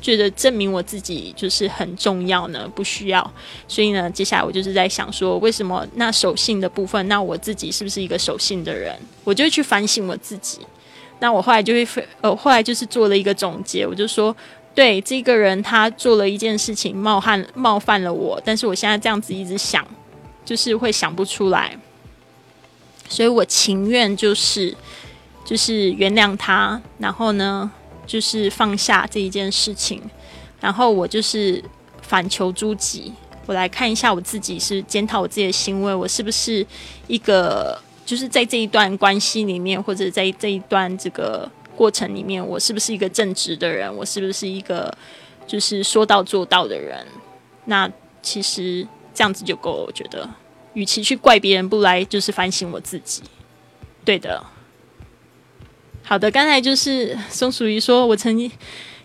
[0.00, 2.66] 觉得证明我自己就是很重要呢？
[2.74, 3.32] 不需要。
[3.68, 8.96] 所以呢，接下来我就是在想说，为什么那守信的部分，那我自己是不是一个守信的人？
[9.24, 10.58] 我就去反省我自己。
[11.18, 11.86] 那我后来就会，
[12.22, 14.34] 呃，后来就是做了一个总结，我就说，
[14.74, 19.86] 对这个人他做了一件事情，冒犯冒犯了我，但是我现在这样子一直想。
[20.50, 21.78] 就是会想不出来，
[23.08, 24.76] 所以我情愿就是
[25.44, 27.70] 就是原谅他，然后呢，
[28.04, 30.02] 就是放下这一件事情，
[30.60, 31.62] 然后我就是
[32.02, 33.12] 反求诸己，
[33.46, 36.66] 我来看一下我自己是检讨我自己的行为，我是不是
[37.06, 44.92] 一个就是在这一段关系里面，或者在这一段这个过程里面，我是不是一个正直的人，我是不是一个
[45.46, 47.06] 就是说到做到的人？
[47.66, 47.88] 那
[48.20, 48.84] 其实
[49.14, 50.28] 这样子就够了，我觉得，
[50.74, 53.22] 与其去怪别人，不来就是反省我自己。
[54.04, 54.44] 对的。
[56.02, 58.50] 好的，刚才就是松鼠鱼说，我曾经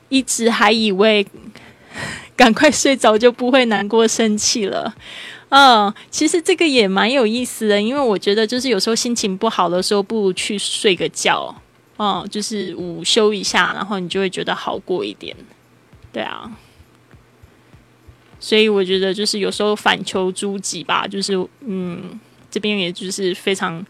[0.09, 1.25] 一直还以为
[2.35, 4.95] 赶快睡着就不会难过生气了。
[5.49, 11.55] 嗯，其实这个也蛮有意思的，因为我觉得就是有时候心情不好的时候，不如去睡个觉，
[11.97, 15.35] 嗯，就是午休一下，然后你就会觉得好过一点。
[16.11, 16.51] 对啊，
[18.39, 22.19] 所以我觉得就是有时候反求诸己吧，就是嗯，
[22.51, 23.85] 这边也就是非常。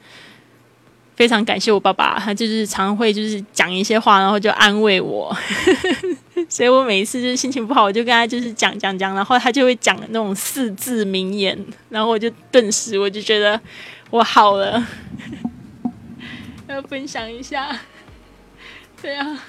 [1.15, 5.33] 非常感谢我爸爸，他就是常会就是讲一些话，然后就安慰我，
[6.49, 13.57] 所以我每一次就是心情不好，我就跟他就是讲讲讲，然后他就会讲那种四字名言，然后我就顿时我就觉得
[14.09, 14.85] 我好了，
[16.67, 17.79] 要分享一下，
[19.01, 19.41] 对啊。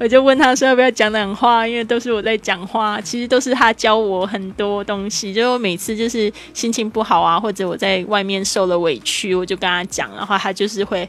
[0.00, 5.30] 我就问他说要不要讲讲话，因为都是我在讲话，其实都是他教我很多东西。
[5.34, 11.06] 就我每次就是心情不好啊，或者我在外面受了委屈，我就跟他讲，然后他就是会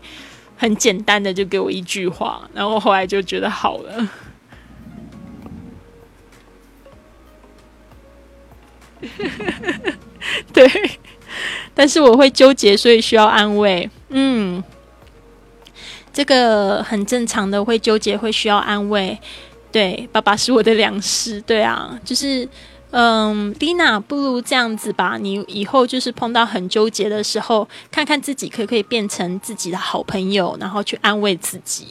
[0.57, 4.09] 很简单的就给我一句话，然后后来就觉得好了。
[10.51, 10.69] 对，
[11.73, 13.89] 但是我会纠结，所以需要安慰。
[14.09, 14.61] 嗯。
[16.13, 19.17] 这个很正常的，会纠结，会需要安慰。
[19.71, 21.39] 对，爸爸是我的良师。
[21.41, 22.47] 对啊，就是，
[22.91, 31.87] 嗯，Lina，不如这样子吧，你以后就是碰到很纠结的时候，看看自己可不可以变成自己的好朋友，然后去安慰自己。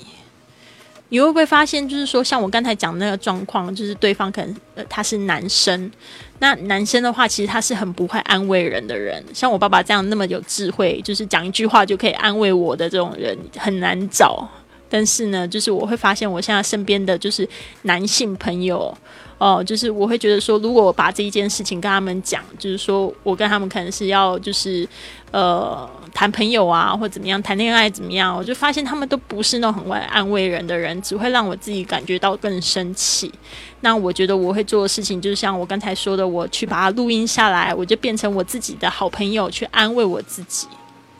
[1.10, 4.56] 你会不会发现，就是说，像我刚才讲那个状况，就是对方可能
[4.88, 5.90] 他是男生，
[6.38, 9.22] 那男生的话，其实他是很不会安慰人的人。
[9.34, 14.48] 像我爸爸这样那么有智慧，就是讲一句话就可以安慰我的这种人很难找。
[14.88, 17.48] 但是呢，就是我会发现，我现在身边的就是
[17.82, 18.96] 男性朋友。
[19.40, 24.86] 哦，就是我会觉得说，如果我把这一件事情跟他们讲，就是说我跟他们可能是要就是
[25.30, 33.32] 呃谈朋友啊，或怎么样谈恋爱怎么样，我就发现他们都不是那种很会安慰人的人，只会让我自己感觉到更生气。
[33.80, 40.68] 那我觉得我会做的事情，就是像我刚才说的，我去把它录音下来，我就变成我自己的好朋友去安慰我自己。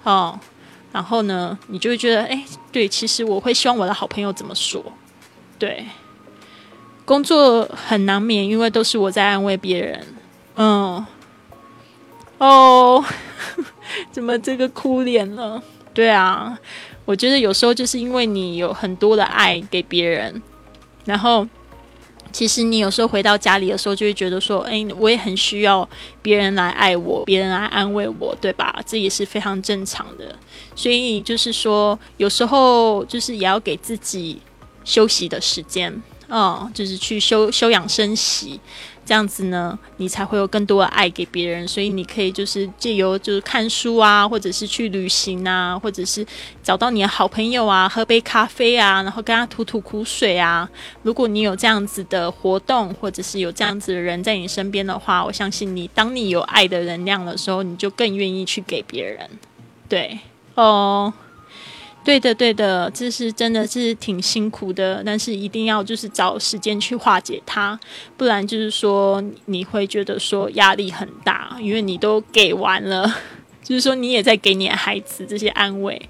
[0.02, 0.38] 哦，
[0.92, 4.84] 然后呢，你就会觉得，哎，对，其实我会希望我的好朋友怎么说，
[5.58, 5.86] 对。
[7.10, 10.06] 工作很难免，因为都是我在安慰别人。
[10.54, 11.04] 嗯，
[12.38, 13.04] 哦，
[14.12, 15.60] 怎么这个哭脸了？
[15.92, 16.56] 对啊，
[17.04, 20.40] 我觉得有时候就是因为你有很多的爱给别人，
[21.04, 21.44] 然后
[22.30, 25.88] 其实你有时候回到家里的时候，就会觉得说，哎，我也很需要
[26.22, 28.80] 别人来爱我，别人来安慰我，对吧？
[28.86, 30.32] 这也是非常正常的。
[30.76, 34.40] 所以就是说，有时候就是也要给自己
[34.84, 36.00] 休息的时间。
[36.30, 38.60] 哦，就是去修修养生息，
[39.04, 41.66] 这样子呢，你才会有更多的爱给别人。
[41.66, 46.24] 所以你可以就是借由就是看书啊，或者是去旅行啊，或者是
[46.62, 50.70] 找到你的好朋友啊，喝杯咖啡啊，然后跟他吐吐苦水啊。
[51.02, 59.28] 如果你有这样子的活动，或者是有这样子的人在你身边的话，我相信你，当你有爱的能量的时候，你就更愿意去给别人。
[59.88, 60.20] 对，
[60.54, 61.12] 哦。
[62.02, 67.78] 对的，对的，这是真的是挺辛苦的，但是一定要就是找时间去化解它，
[68.16, 73.06] 不然就是说你会觉得说压力很大，因为你都给完了，
[73.62, 76.00] 就是说你也在给你的孩子这些安慰，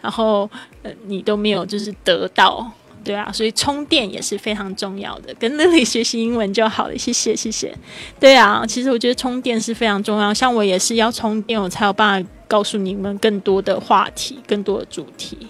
[0.00, 0.48] 然后
[0.82, 2.70] 呃你都没有就是得到，
[3.04, 7.74] 对啊，所以充电也是非常重要的，跟 Lily 学习英文就好了，谢谢谢谢，
[8.18, 12.30] 对啊，其实我觉得充电是非常重要，像我也是要充电，我才有办法。
[12.50, 15.46] 告诉你们更多的话题，更多的主题。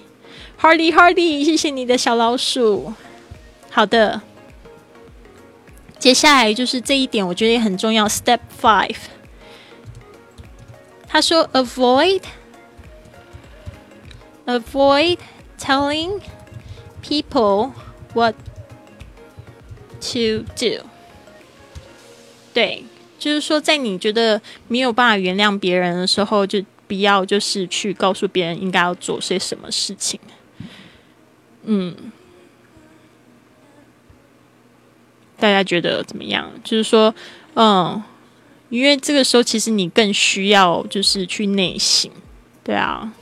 [0.61, 2.93] Hardy Hardy，谢谢你的小老鼠。
[3.71, 4.21] 好的，
[5.99, 8.07] 接下来就是这一点，我觉得也很重要。
[8.07, 8.97] Step five，
[11.09, 12.21] 他说：Avoid
[14.45, 15.17] avoid
[15.59, 16.21] telling
[17.03, 17.73] people
[18.15, 18.35] what
[20.01, 20.85] to do。
[22.53, 22.85] 对，
[23.19, 30.19] 就是说，在你觉得没有办法原谅别人的时候，就必要就是去告诉别人应该要做些什么事情，
[31.63, 31.95] 嗯，
[35.39, 36.51] 大家觉得怎么样？
[36.65, 37.15] 就是说，
[37.55, 38.03] 嗯，
[38.71, 42.11] 因为这个时候其实你更需要就是去内省，
[42.65, 43.13] 对啊，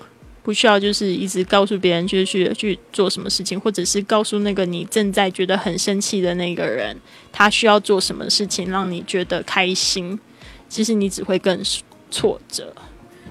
[0.48, 6.96] 不需要就是一直告诉别人就是去去做什么事情，或者是告诉那个你正在觉得很生气的那个人，
[7.30, 10.18] 他需要做什么事情让你觉得开心。
[10.66, 11.60] 其实你只会更
[12.10, 12.72] 挫折。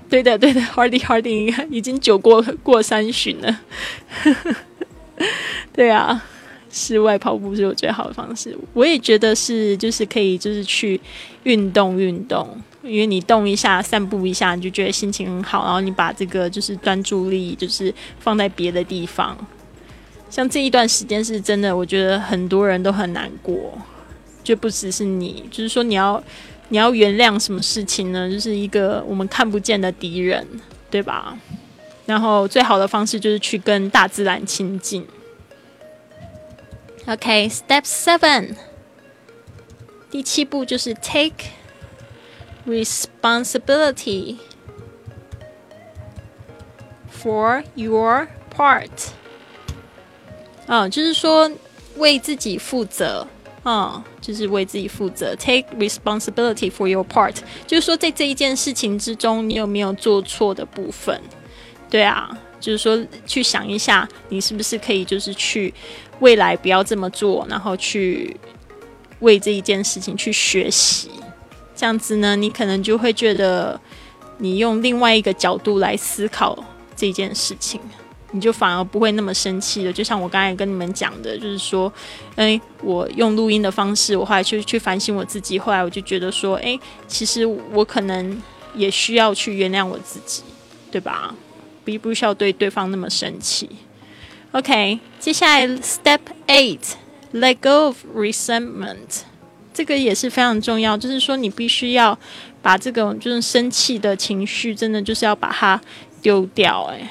[0.08, 3.62] 对的，对的，Hardy Hardy 已经酒过过三巡了。
[5.74, 6.24] 对啊，
[6.70, 8.56] 室外跑步是我最好的方式。
[8.74, 11.02] 我也觉得是，就是可以，就是去
[11.46, 15.64] 运动运动，因为你动一下、散步一下，你就觉得心情很好。
[15.66, 19.38] 然后你把这个就是专注力，就是放在别的地方。
[20.30, 23.78] 像这一段时间是真的，我觉得很多人都很难过，
[24.44, 26.24] 就不只是你，就是说你要。
[26.70, 28.30] 你要原谅什么事情呢？
[28.30, 30.46] 就是一个我们看不见的敌人，
[30.92, 31.38] 对吧？
[32.06, 35.08] 然后最好的方式就是去跟大自然亲近。
[37.06, 38.56] OK，Step Seven，
[40.12, 41.52] 第七步就是 Take
[42.68, 44.36] responsibility
[47.12, 48.90] for your part。
[50.68, 51.50] 啊，就是说
[51.96, 53.26] 为自己负责。
[53.70, 57.36] 嗯，就是为自己负责，take responsibility for your part。
[57.66, 61.22] 就是说，在这一件事情之中，你有没有做错的部分？
[61.90, 62.30] 对啊，
[62.62, 65.74] 就是说，去想一下，你是不是可以，就是去
[66.22, 68.38] 未来不要这么做，然后去
[69.20, 71.10] 为这一件事情去学习。
[71.78, 73.80] 这样子呢，你可能就会觉得，
[74.40, 76.58] 你用另外一个角度来思考
[76.96, 77.80] 这件事情。
[78.32, 79.94] 你就反而不会那么生气了。
[79.94, 81.92] 就像我刚才跟你们讲的，就是说，
[82.36, 85.58] 哎，我用录音的方式，我后来去去反省我自己。
[85.58, 88.42] 后来我就觉得说，哎，其实我可能
[88.76, 90.44] 也需要去原谅我自己，
[90.92, 91.34] 对吧？
[91.86, 93.70] 不不需要对对方那么生气。
[94.52, 99.22] OK，接下来 Step Eight，Let go of resentment，
[99.78, 100.98] 这个也是非常重要。
[100.98, 102.18] 就是说，你必须要
[102.64, 105.80] 把这种就是生气的情绪，真的就是要把它
[106.20, 106.86] 丢掉。
[106.86, 107.08] 哎。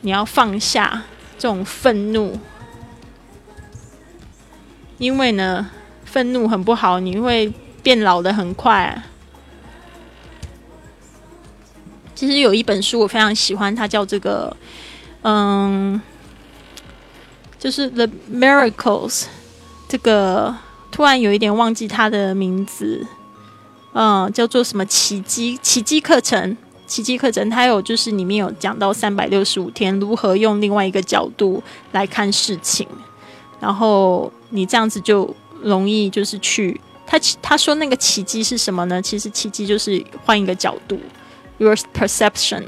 [0.00, 1.02] 你要放下
[1.38, 2.38] 这种愤怒，
[4.96, 5.68] 因为呢，
[6.06, 9.02] 愤怒很不好，你会变老的很快。
[12.14, 14.56] 其实有一本书我非常喜欢，它叫这个，
[15.20, 16.00] 嗯，
[17.58, 19.24] 就是《The Miracles》。
[19.88, 20.54] 这个
[20.90, 23.06] 突然有一点忘记他的名字，
[23.92, 26.56] 嗯，叫做什么奇迹奇迹课程。
[26.86, 31.62] 奇迹课程，它有就是里面有讲到三百六十五天如何用另外一个角度
[31.92, 32.88] 来看事情，
[33.60, 39.02] 然后你这样子就容易就是去他他说那个奇迹是什么呢？
[39.02, 40.98] 其实奇迹就是换一个角度
[41.58, 42.64] ，your perception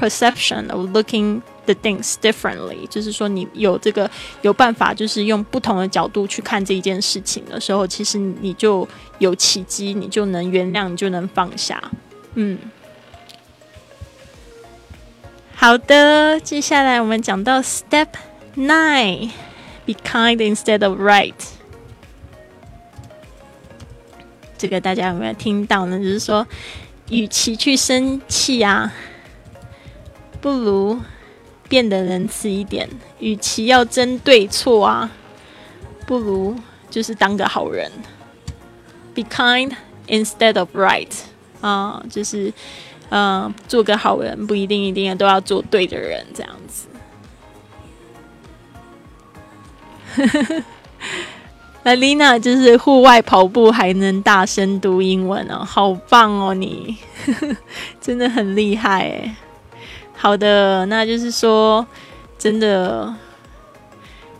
[0.00, 4.10] perception of looking the things differently，就是说你有这个
[4.42, 8.88] 有办法，就是用不同的角度去看这一件事情的时候，其实你就
[9.18, 11.82] 有奇迹，你就能原谅，你就能放下，
[12.34, 12.58] 嗯。
[15.54, 18.08] 好的，接下来我们讲到 Step
[18.56, 21.34] Nine，Be kind instead of right。
[24.58, 25.98] 这个大家有没有听到呢？
[25.98, 26.46] 就是说，
[27.10, 28.92] 与其去生气啊，
[30.40, 31.00] 不如
[31.72, 32.86] 变得仁慈一点；
[33.18, 35.10] 与其要争对错啊，
[36.06, 36.54] 不如
[36.90, 37.90] 就是当个好人。
[39.14, 39.72] Be kind
[40.06, 41.08] instead of right，
[41.62, 42.52] 啊，就是。
[43.14, 46.88] 嗯，做个好人不一定一定都要做对的人，这样子。
[51.84, 56.96] 那 Lina 就是户外跑步还能大声读英文哦，好棒哦，你
[58.00, 59.36] 真的很厉害哎。
[60.22, 61.84] 好的，那就是说，
[62.38, 63.12] 真的，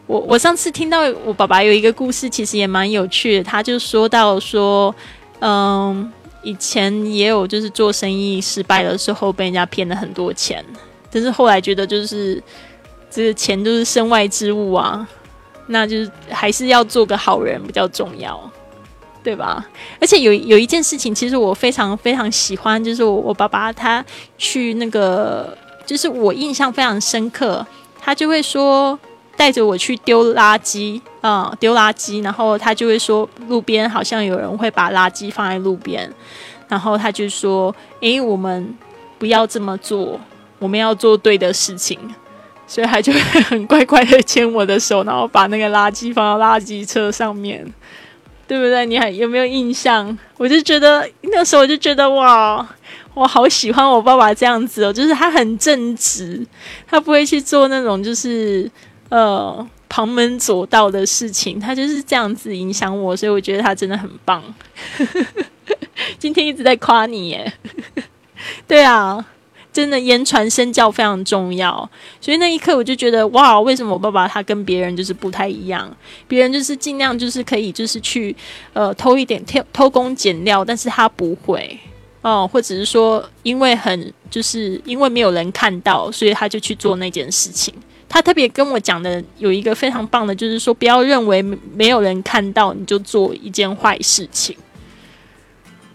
[0.07, 4.95] 我我上次听到我爸爸有一个故事，其实也蛮有趣的，他就说到说，
[5.41, 6.13] 嗯。
[6.45, 10.65] 以前也有，就是做生意失败的时候被人家骗了很多钱，
[11.09, 12.43] 但是后来觉得就是
[13.09, 15.07] 这个钱都是身外之物啊，
[15.69, 18.51] 那就是还是要做个好人比较重要，
[19.23, 19.65] 对吧？
[20.01, 24.05] 而且有有一件事情，其实我非常非常喜欢，就是我我爸爸他
[24.37, 25.57] 去那个，
[25.87, 27.67] 就是我印象非常深刻，
[28.01, 28.99] 他就会说
[29.37, 36.11] 带着我去丢垃圾啊，丢垃圾，然后他就会说路边好像有人会把垃圾放在路边。
[36.69, 38.75] 然后他就说：“诶，我们
[39.19, 40.19] 不要这么做，
[40.59, 41.99] 我们要做对的事情。”
[42.67, 47.63] 所以他就会很乖乖的牵我的手，然后把那个垃圾放到垃圾车上面，
[48.47, 48.87] 对不对？
[48.87, 50.17] 你还有没有印象？
[50.39, 52.67] 我就觉得那时候我就觉得哇，
[53.15, 56.47] 我好喜欢我爸爸这样子哦，就是他很正直，
[56.87, 58.71] 他不会去做那种就是
[59.11, 64.43] 呃旁门左道的事情，他就是这样子影响我，所以我觉得他真的很棒。
[66.19, 67.53] 今天一直在夸你耶，
[68.67, 69.25] 对啊，
[69.73, 71.89] 真的言传身教非常重要。
[72.21, 75.95] 所以那一刻我就觉得，哇，为什么我爸爸他跟别人就是不太一样？
[76.27, 78.35] 别人就是尽量就是可以就是去
[78.73, 81.79] 呃偷一点偷偷工减料，但是他不会
[82.23, 87.75] 哦，或者是说因为很就是因为没有人看到，所以他就去做那件事情。
[88.09, 91.43] 他特别跟我讲的有一个非常棒的，就是说不要认为
[91.75, 94.57] 没有人看到你就做一件坏事情。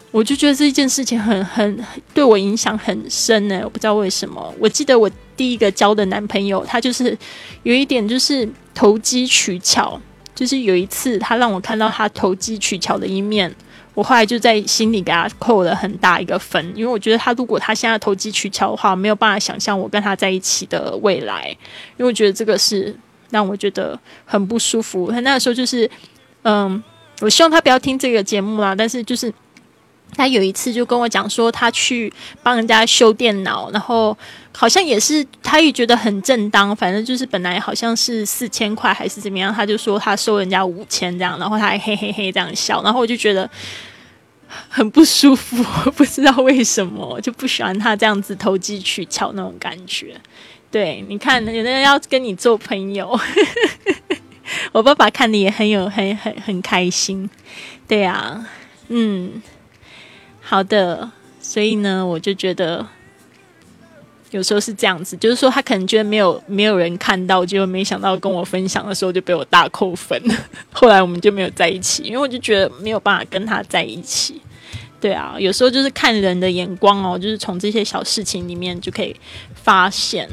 [0.09, 4.53] 我就觉得这一件事情很很对我影响很深呢，我不知道为什么。
[4.57, 7.15] 我记得我第一个交的男朋友，他就是
[7.61, 10.01] 有一点就是投机取巧，
[10.33, 13.53] 就是有一次他让我看到他投机取巧的一面。
[13.97, 21.47] 我后来就在心里给他扣了很大一个分，因为我觉得他如果他现在投机取巧的话，没有办法想象我跟他在一起的未来，
[21.97, 22.95] 因为我觉得这个是
[23.31, 25.11] 让我觉得很不舒服。
[25.11, 25.89] 他那个时候就是，
[26.43, 26.83] 嗯，
[27.21, 29.33] 我希望他不要听这个节目啦，但是就是
[30.15, 34.17] 他有一次就跟我讲说，他去帮人家修电脑，然后
[34.55, 43.49] 好像也是他也觉得很正当，反正就是本来好像是四千块还是怎么样，他就说他收人家五千这样，然后他还嘿嘿嘿这样笑，然后我就觉得。
[44.69, 50.15] 很不舒服，不知道为什么就不喜欢他这样子投机取巧那种感觉。
[50.71, 53.19] 对，你看，有的人要跟你做朋友，
[54.71, 57.29] 我爸爸看的也很有很很很开心。
[57.85, 58.47] 对啊，
[58.87, 59.41] 嗯，
[60.49, 62.87] 好的，所以呢，我就觉得
[64.31, 70.17] 有时候是这样子，就是说他可能觉得没有没有人看到，结果没想到跟我分享的时候就被我大扣分。
[70.71, 74.41] 后来我们就没有在一起，因为我就觉得没有办法跟他在一起。
[75.01, 79.13] 对啊，有时候就是看人的眼光哦，就是从这些小事情里面就可以
[79.53, 80.29] 发现，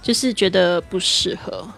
[0.00, 1.68] 就是觉得不适合。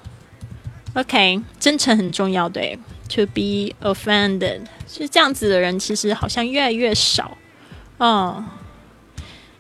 [0.99, 2.78] OK，真诚很重要，对。
[3.11, 7.38] To be offended，是这样子的人，其实好像越来越少。
[7.99, 8.44] 嗯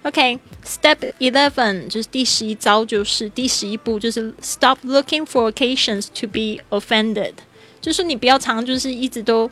[0.02, 7.32] ，OK，Step eleven 就是第十一招，就是第十一步，就是 Stop looking for occasions to be offended，
[7.80, 9.50] 就是你不要常就是一直都。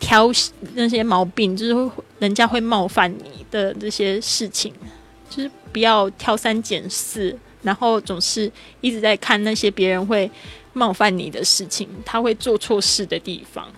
[0.00, 0.30] 挑
[0.76, 4.72] 那些毛病，就是会人家会冒犯你的这些事情，
[5.28, 8.50] 就是不要挑三拣四，然后总是
[8.80, 10.30] 一直在看那些别人会
[10.80, 13.68] 冒犯你的事情，他会做错事的地方。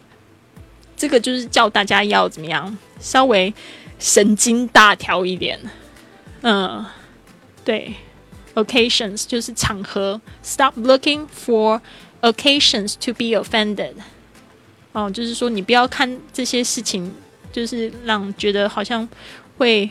[0.97, 3.53] 这个就是叫大家要怎么样，稍微
[3.99, 5.59] 神经大条一点。
[6.43, 6.87] 嗯，
[7.65, 7.93] 对
[8.55, 11.81] ，occasions 就是场合，stop looking for
[12.21, 13.95] occasions to be offended。
[14.93, 17.11] 哦，就是说，你不要看这些事情，
[17.51, 19.09] 就是让觉得好像
[19.59, 19.91] 会。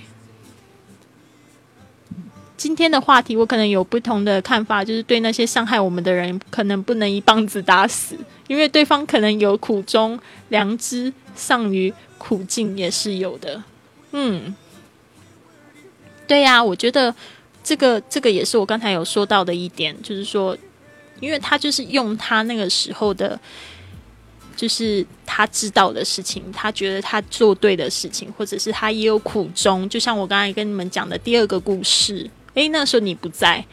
[2.62, 8.16] 今天的话题，我可能有不同的看法，就是对那些伤害我们的人，可能不能一棒子打死，
[8.47, 13.64] 因为对方可能有苦衷，良知丧于苦境也是有的。
[14.12, 14.55] 嗯，
[16.28, 17.12] 对呀，我觉得
[17.64, 20.55] 这个这个也是我刚才有说到的一点，就是说，
[21.20, 23.39] 因为他就是用他那个时候的。
[24.53, 29.89] 就是他知道的事情，他觉得他做对的事情，或者是他也有苦衷。
[29.89, 33.64] 就像我刚才跟你们讲的第二个故事，诶，那时候你不在，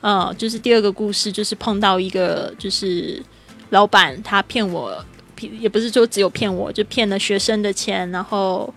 [0.00, 3.22] 呃，就是第二个故事，就是碰到一个就是
[3.70, 5.04] 老板，他骗我，
[5.40, 8.72] 也不是说只有骗我，就骗了学生的钱，然后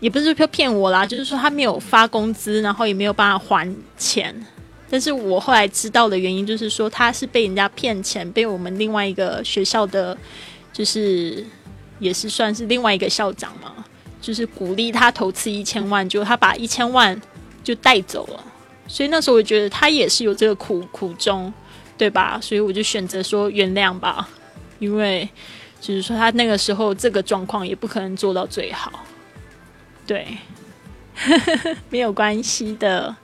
[0.00, 4.34] 也不是说骗我啦，就是说他没有发工资，然后也没有办法还钱。
[4.90, 10.16] 但是我后来知道的原因，就是说他是被人家骗钱，被我们另外一个学校的。
[10.72, 11.44] 就是
[11.98, 13.84] 也是算是另外一个校长嘛，
[14.22, 17.20] 就是鼓励他投资一千万，就他把一千万
[17.62, 18.42] 就带走了，
[18.92, 21.50] 所以那时候我觉得他也是有这个苦苦衷，
[21.96, 22.38] 对吧？
[22.42, 24.28] 所以我就选择说原谅吧，
[24.78, 25.26] 因为
[25.80, 28.92] 就是说他那个时候这个状况也不可能做到最好，
[30.06, 30.36] 对，
[31.88, 33.16] 没有关系的。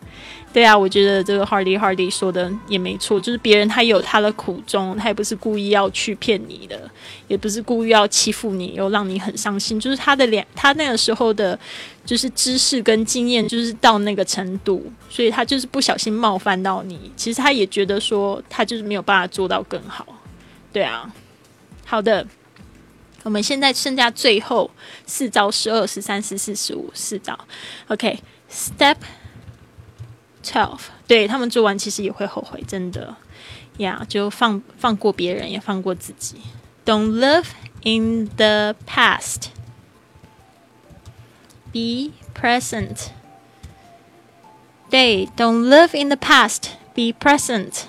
[0.50, 6.90] 对啊，我觉得这个 Hardy Hardy 说的也没错，就是别人他有他的苦衷，他也不是故意要去骗你的，
[7.28, 9.78] 也不是故意要欺负你，又让你很伤心。
[9.78, 11.56] 就是他的两，他那个时候的，
[12.04, 17.12] 就是知识跟经验，就是到那个程度，所以他就是不小心冒犯到你。
[17.14, 20.06] 其实他也觉得说，他就是没有办法做到更好。
[20.72, 21.12] 对啊，
[21.84, 22.26] 好的，
[23.22, 24.70] 我们现在剩下最后
[25.04, 27.38] 四招：十二、十三、十四、十五，四招。
[27.88, 28.96] OK，Step。
[30.50, 33.14] Twelve，对他们做完其实也会后悔，真的
[33.76, 36.36] 呀，就放放过别人，也放过自己。
[36.86, 37.44] Don't live
[37.82, 39.48] in the past.
[41.70, 43.08] Be present.
[44.88, 46.70] 对，Don't live in the past.
[46.94, 47.82] Be present.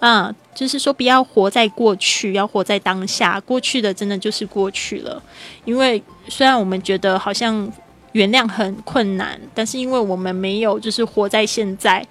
[0.00, 3.40] 啊，就是说不要活在过去，要活在当下。
[3.40, 5.22] 过去的真的就是过去了，
[5.64, 7.72] 因为虽然我们觉得好像。
[8.12, 12.06] 原谅很困难，但是因为我们没有就是活在现在，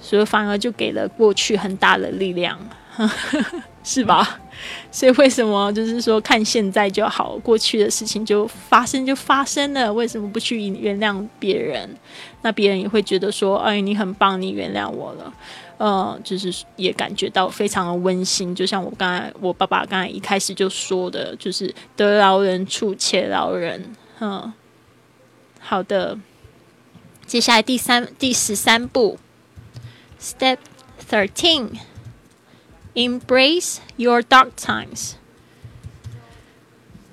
[0.00, 2.58] 所以反而就给了过去很大的力量，
[3.82, 4.40] 是吧？
[4.90, 11.88] 所以为什么就是说看现在就好，过去的事情就发生就发生了，为什么不去原谅别人？
[12.42, 15.32] 那别人也会觉得说，哎，你很棒，你原谅我了，
[15.78, 18.54] 呃，就是也感觉到非常的温馨。
[18.54, 23.82] 就像我刚才我爸爸刚才一开始就说的，就是得饶人处且饶人，
[24.20, 24.52] 嗯，
[25.60, 26.18] 好的。
[27.26, 29.18] 接下来第三第十三步
[30.20, 30.58] ，Step
[31.08, 31.78] Thirteen。
[32.92, 35.12] Embrace your dark times，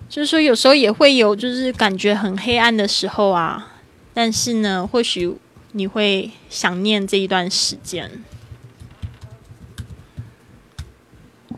[0.09, 3.73] 就是说有时候也会有就是感觉很黑暗的时候啊，
[4.11, 5.37] 但是呢，或许
[5.73, 8.23] 你会想念这一段时间。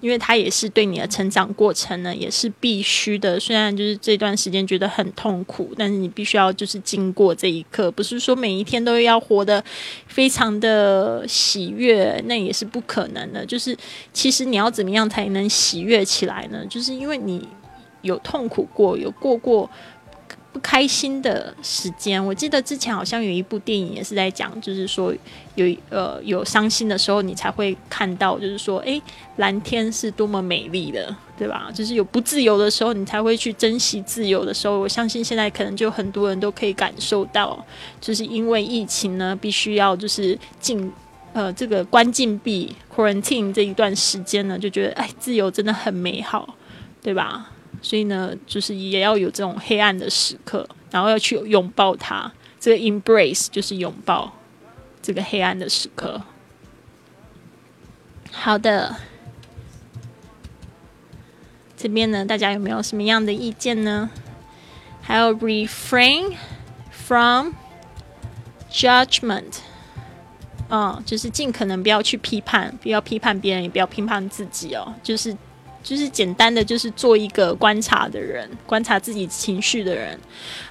[0.01, 3.39] 因为它也是对你的成长过程呢，也是必须的。
[3.39, 9.63] 虽然就是这段时间觉得很痛苦，但是你必须要就是经过这一刻，不是说每一天都要活得
[10.07, 13.45] 非常的喜悦，那也是不可能的。
[13.45, 13.75] 就是
[14.13, 16.65] 其实你要怎么样才能喜悦起来呢？
[16.69, 17.47] 就是因为你
[18.01, 19.69] 有痛苦过，有过过。
[20.51, 25.13] 不开心的时间，我记得之前好像有一部电影也是在讲，就是说
[25.53, 28.99] 有呃有伤心的时候，你才会看到，就是说，诶，
[29.37, 31.69] 蓝天是多么美丽的，对吧？
[31.71, 34.79] 就是有不自由的时候，你才会去珍惜自由的时候。
[34.79, 37.63] 我相信现在可能就很多人都可以感受到，
[38.01, 40.91] 就是因为疫情呢，必须要就是禁
[41.33, 46.55] 呃这个关禁闭 quarantine 这一段时间呢，就觉得哎，自由真的很美好，
[47.03, 47.51] 对吧？
[47.81, 52.31] 所以呢，就是也要有这种黑暗的时刻，然后要去拥抱它。
[52.59, 54.33] 这个 embrace 就是拥抱
[55.01, 56.21] 这个黑暗的时刻。
[58.31, 58.97] 好的，
[61.77, 64.09] 这边呢，大家有没有什么样的意见呢？
[65.01, 66.35] 还有 refrain
[66.91, 67.53] from
[68.69, 69.59] judgment，
[70.69, 75.35] 嗯，就是尽可能不要去批判，不要批判别人，也不要批判自己哦，就是。
[75.81, 80.19] 就是简单的，就是做一个观察的人，观察自己情绪的人，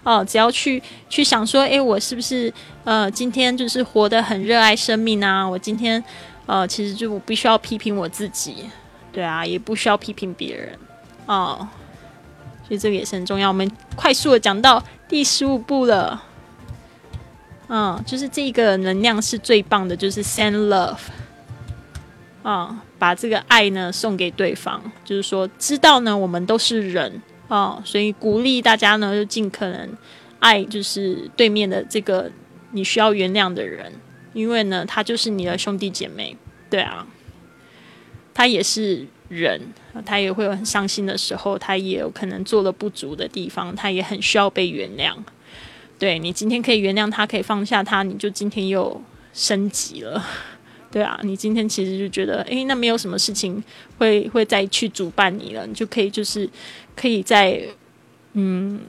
[0.03, 2.53] 哦，只要去去想说，诶，我是不是
[2.85, 5.49] 呃，今天就是活得很热爱生命啊？
[5.49, 6.03] 我今天
[6.47, 8.69] 呃，其实就我必须要批评我自己，
[9.13, 10.79] 对啊，也不需要批评别人，
[11.27, 11.67] 哦，
[12.67, 13.49] 所以这个也是很重要。
[13.49, 16.23] 我们快速的讲到第十五步了，
[17.69, 20.99] 嗯，就是这个能量是最棒的，就是 send love。
[22.45, 29.89] 啊，把这个爱呢送给对方，就是说，知道呢，我们都是人啊，所以鼓励大家呢，就尽可能
[30.41, 32.31] 爱，就是对面的这个
[32.73, 33.93] 你需要原谅的人，
[34.33, 36.37] 因为呢，他就是你的兄弟姐妹，
[36.69, 37.07] 对啊，
[38.35, 39.61] 他也是人，
[40.05, 45.15] 他也会有很伤心的时候，他也有可能做了不足的地方，他也很需要被原谅。
[45.99, 50.25] 对你今天可以原谅他，可以放下他，你就今天又升级了。
[50.99, 53.63] 对啊，你今天其实就觉得，诶，那没有什么事情
[53.99, 56.51] 会会再去主办你了，你就可以就是
[56.97, 57.63] 可以在，
[58.33, 58.81] 嗯，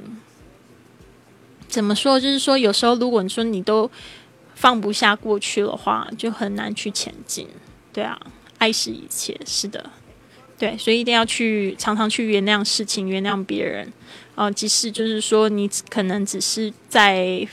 [1.68, 2.20] 怎么说？
[2.20, 3.88] 就是说，有时候如果你说你都
[4.56, 7.48] 放不下过去的话，就很难去前进。
[7.94, 8.20] 对啊，
[8.58, 9.88] 爱是一切，是的，
[10.58, 13.94] 对，所以一定要去常常去原谅事情，原谅别人
[14.34, 14.50] 啊。
[14.50, 17.48] 即使就是说，你可能只是在，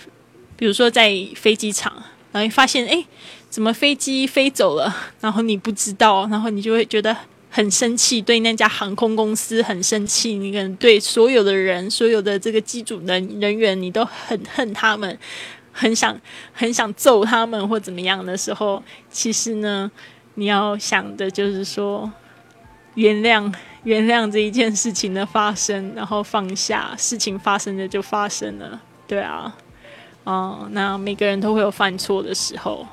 [0.57, 2.03] 比如说在飞机场，
[2.33, 3.05] 然后发现，诶。
[3.49, 7.17] 怎么飞机飞走了， 然后你不知道，然后你就会觉得
[7.49, 15.19] 很生气，对那家航空公司很生气，你可能对所有的人、所有的这个机组的人员，你都很恨他们，
[15.73, 16.19] 很想
[16.53, 19.91] 很想揍他们或怎么样的时候，其实呢，
[20.35, 22.11] 你要想的就是说，
[22.95, 23.51] 原谅
[23.85, 29.57] 原谅这一件事情的发生，然后放下事情发生的就发生了，对啊，
[30.25, 32.87] 哦，那每个人都会有犯错的时候。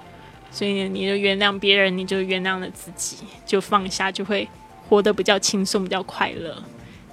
[0.54, 4.48] 所以你就原谅别人，你就原谅了自己，就放下，就会
[4.88, 6.56] 活得比较轻松，比较快乐。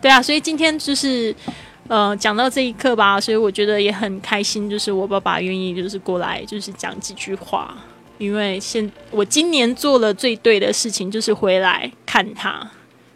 [0.02, 1.34] 对啊，所以今天就是
[1.88, 7.74] 呃讲到这一刻吧，所以我觉得也很开心，就是我爸爸愿意就是过来，就是讲几句话。
[8.18, 12.70] 因为现我今年做了最对的事情，就是回来看他。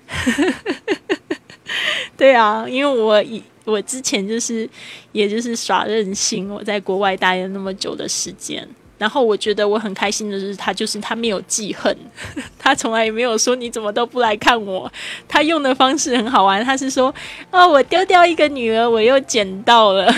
[2.16, 4.66] 对啊，因为我以我之前就是
[5.12, 8.66] 也就是耍任性，我在国外待了那么久的时间。
[9.04, 11.94] 然后我觉得我很开心的是，他就是他没有记恨，
[12.58, 14.90] 他从来也没有说你怎么都不来看我。
[15.28, 17.14] 他用的方式很好玩，他是说
[17.52, 20.10] ：“哦，我丢掉一个女儿，我又捡到了。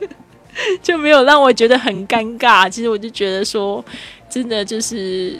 [0.84, 2.68] ”就没有让我觉得很尴尬。
[2.68, 3.82] 其实我就觉得说，
[4.28, 5.34] 真的就是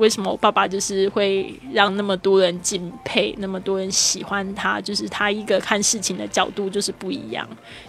[0.00, 7.46] 为什么我爸爸就是会让那么多人敬佩，那么多人喜欢他，就是他一个看事情的角度就是不一样。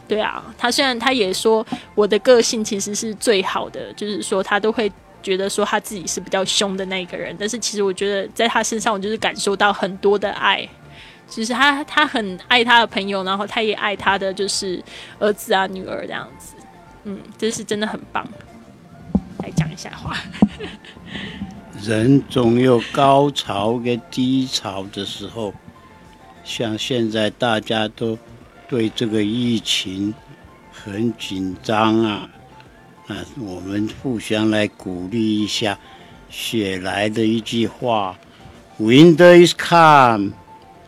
[0.10, 4.92] 对啊，他虽然他也说我的个性其实是最好的，就是说他都会
[5.24, 10.68] 觉得说他自己是比较凶的那一个人，但是其实我觉得在他身上，我就是感受到很多的爱。
[11.30, 14.84] 其实他他很爱他的朋友，然后他也爱他的就是
[15.18, 16.56] 儿子啊女儿这样子。
[17.06, 18.28] 嗯，这是真的很棒。
[19.40, 20.18] 来讲一下话。
[21.84, 25.52] 人总有高潮跟低潮的时候，
[26.44, 28.18] 像现在大家都
[28.70, 30.14] 对这个疫情
[30.72, 32.30] 很紧张啊，
[33.08, 35.78] 那我们互相来鼓励一下。
[36.30, 38.18] 雪来的一句话
[38.80, 40.32] ：“Winter is come,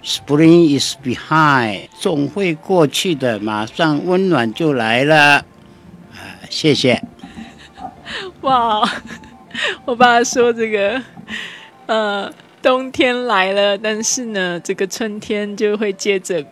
[0.01, 5.39] spring is behind。”总会过去的，马上温暖就来了。
[6.13, 7.01] 啊，谢谢。
[8.41, 8.89] 哇。
[9.85, 11.01] 我爸说这个，
[11.85, 12.31] 呃，
[12.61, 16.43] 冬天来了，但是呢，这个春天就会接着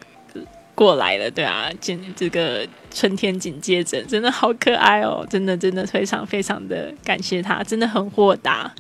[0.76, 8.72] 过来了，对啊，紧这个春天紧接着，真的好可爱哦，真的真的非常非常的感谢他，真的很豁达。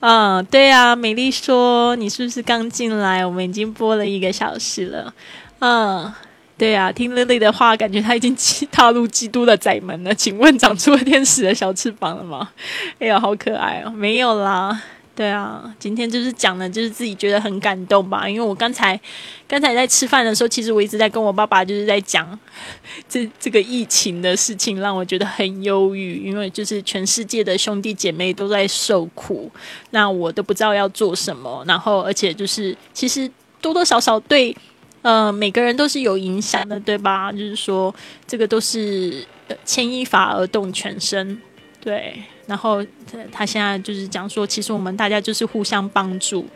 [0.00, 3.26] 嗯，对啊，美丽说你是不是刚进来？
[3.26, 5.12] 我们已经播了一个小时了，
[5.58, 6.12] 嗯。
[6.58, 8.36] 对呀，听 Lily 的话，感觉他已经
[8.72, 10.12] 踏入基督的窄门了。
[10.12, 12.50] 请问长出了天使的小翅膀了吗？
[12.98, 13.90] 哎呀，好可爱哦！
[13.90, 14.82] 没有啦。
[15.14, 18.28] 对啊，今天就是讲的，就是自己觉得很感动吧。
[18.28, 19.00] 因为我刚才
[19.46, 22.38] 刚才在吃饭的时候，其实我一直在跟我爸爸就是在讲
[23.08, 26.24] 这这个疫情的事情，让我觉得很忧郁。
[26.24, 29.48] 因为就是全世界的兄弟姐妹都在受苦，
[29.90, 31.64] 那我都不知道要做什么。
[31.68, 33.30] 然后，而且就是其实
[33.60, 34.56] 多多少少对。
[35.02, 37.30] 呃，每个人都是有影响的，对吧？
[37.30, 37.94] 就是说，
[38.26, 39.24] 这个都是
[39.64, 41.40] 牵一发而动全身，
[41.80, 42.22] 对。
[42.46, 46.46] 然后他他现在就是讲说，其实我们大家就是互相帮助。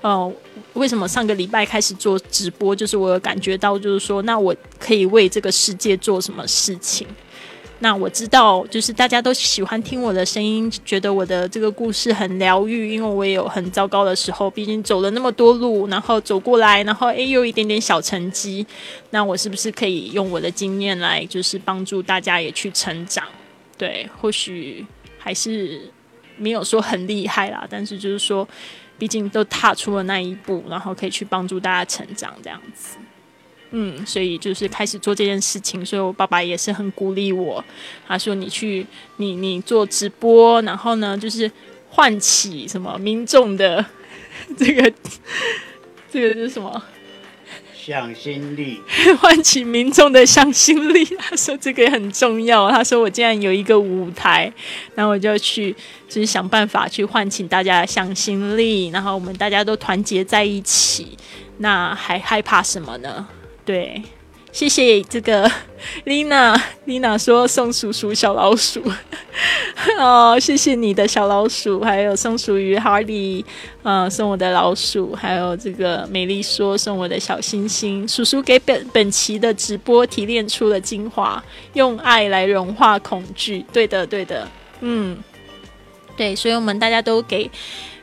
[0.00, 0.32] 哦，
[0.72, 2.74] 为什么上个礼拜开始做直播？
[2.74, 7.06] 就是我有感觉到，就是说，那我可以为这个世界做什么事情？
[7.82, 18.64] 那我知道，就是大家都喜欢听我的声音，觉得我的这个故事很疗愈，因为我也有很糟糕的时候，毕竟走了那么多路，然后走过来，然后诶，有一点点小成绩，
[19.10, 23.26] 那我是不是可以用我的经验来，就是帮助大家也去成长？
[23.76, 24.86] 对，或许
[25.18, 25.90] 还是
[26.36, 28.46] 没有说很厉害啦，但是就是说，
[28.96, 32.96] 毕竟都踏出了那一步，然后可以去帮助大家成长，这样子。
[33.74, 37.64] 嗯，所以就是开始做这件事情，所以我爸爸也是很鼓励我。
[38.06, 41.50] 他说：“你去，你你做直播，然后呢，就是
[41.88, 43.84] 唤起什么民众的
[44.58, 44.92] 这个
[46.12, 46.82] 这个是什么
[47.74, 48.78] 向心力？
[49.18, 52.70] 唤起民众的向心力。”他说这个也很重要。
[52.70, 54.52] 他说我竟然有一个舞台，
[54.94, 55.74] 然后我就去
[56.06, 61.16] 就是想办法去唤起大家的向心力，然后我们大家都团结在一起，
[61.56, 63.26] 那还害怕什么呢？
[63.64, 64.02] 对，
[64.50, 65.50] 谢谢这个
[66.04, 68.82] Lina，Lina 说送叔叔小老鼠，
[69.98, 73.44] 哦，谢谢你的小老鼠，还有松鼠鱼 Hardy，
[73.82, 81.42] 呃，送我的老鼠，还有这个美丽说送我的小星星，叔叔给本本期的直播提炼出了精华，
[81.74, 84.48] 用爱来融化恐惧，对的，对的，
[84.80, 85.16] 嗯，
[86.16, 87.50] 对，所以我们大家都给。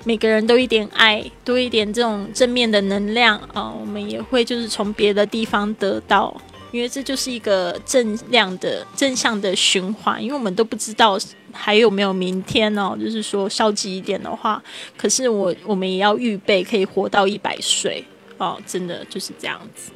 [0.05, 6.35] 每个人都一点爱，多一点这种正面的能量啊，我们也会就是从别的地方得到，
[6.71, 10.23] 因为这就是一个正量的正向的循环。
[10.23, 11.19] 因为我们都不知道
[11.51, 14.63] 还有没有明天哦，就是说消极一点的话，
[14.97, 18.03] 可是我我们也要预备可以活到一百岁
[18.37, 19.91] 哦，真的就是这样子，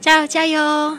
[0.00, 0.98] 加油加油！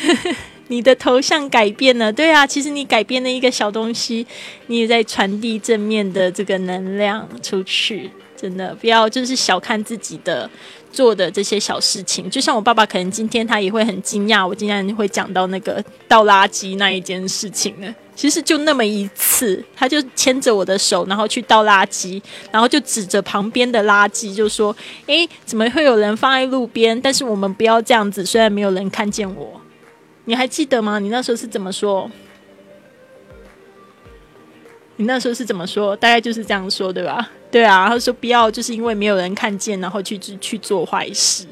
[0.68, 4.26] 你的头像改变了，对啊，其实你改变了一个小东西，
[4.68, 8.10] 你也在传递正面的这个能量出去。
[8.36, 10.50] 真的不要就是小看自己的
[10.92, 12.28] 做的这些小事情。
[12.28, 17.94] 就像我爸爸，可能今天他也会很惊讶，我竟然会讲到那个倒垃圾那一件事情呢。
[18.14, 27.00] 其实就那么一次，他就牵着我的手，然后去倒垃圾，然后就指着旁边的垃圾就说：“诶，怎么会有人放在路边？
[27.00, 29.60] 但是我们不要这样子，虽然没有人看见我。”
[30.24, 30.98] 你还记得吗？
[30.98, 32.10] 你那时候是怎么说？
[34.96, 35.94] 你那时候是怎么说？
[35.96, 37.30] 大概就是这样说，对吧？
[37.50, 41.46] 对啊，他说不要，就是因为没有人看见，然后去去做坏事。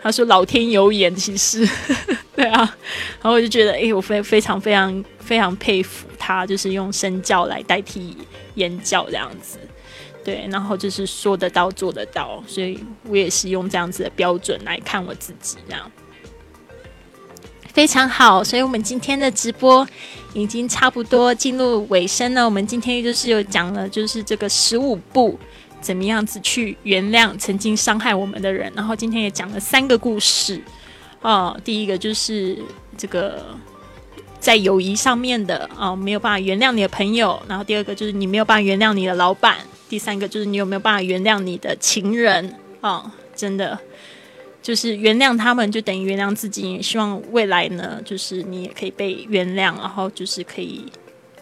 [0.00, 1.68] 他说老天有眼，其实
[2.36, 2.58] 对啊。
[2.58, 8.16] 然后我就觉得，哎，我非非常非常非常佩服他，就是用身教来代替
[8.54, 9.58] 言教这样子。
[10.24, 15.90] 对，然后就是说得到做得到，所以我也是用这样子的标准来看我自己，这样。
[17.72, 19.86] 非常好，所以我们今天的直播
[20.34, 22.44] 已经差不多进入尾声了。
[22.44, 25.38] 我们今天就是有讲了，就是这个十五步
[25.80, 28.72] 怎么样子去原谅曾经伤害我们的人。
[28.74, 30.60] 然后今天也讲了三个故事
[31.20, 31.56] 哦。
[31.64, 32.58] 第一个就是
[32.96, 33.46] 这个
[34.40, 37.40] 在友谊上面的哦，没有办法原谅你的朋友。
[37.46, 39.56] 然后第二个就是你没有办法原谅你的老板。
[39.88, 43.78] 第三个就是你有没有办法原谅你的情人哦，真的。
[44.68, 46.74] 就是原谅他们，就等于原谅自己。
[46.74, 50.84] 也希望未来呢，就是你也可以被原谅，然后就是可以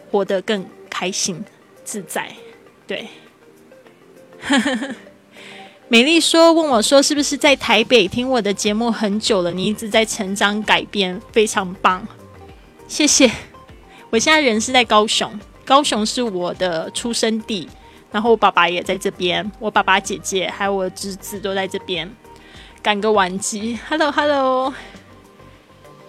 [0.09, 1.43] 活得更开心
[1.83, 2.31] 自在。
[2.87, 3.05] 对，
[5.89, 9.51] 美丽说问我说，是不是在台北听我的节目很久了？
[9.51, 12.07] 你一直在成长改变，非常棒，
[12.87, 13.29] 谢谢。
[14.09, 17.67] 我现在人是在高雄，高雄是我的出生地，
[18.09, 22.09] 然后我爸爸也在这边，我爸爸、姐姐还有我侄子都在这边。
[22.87, 24.73] 赶个晚集，Hello Hello，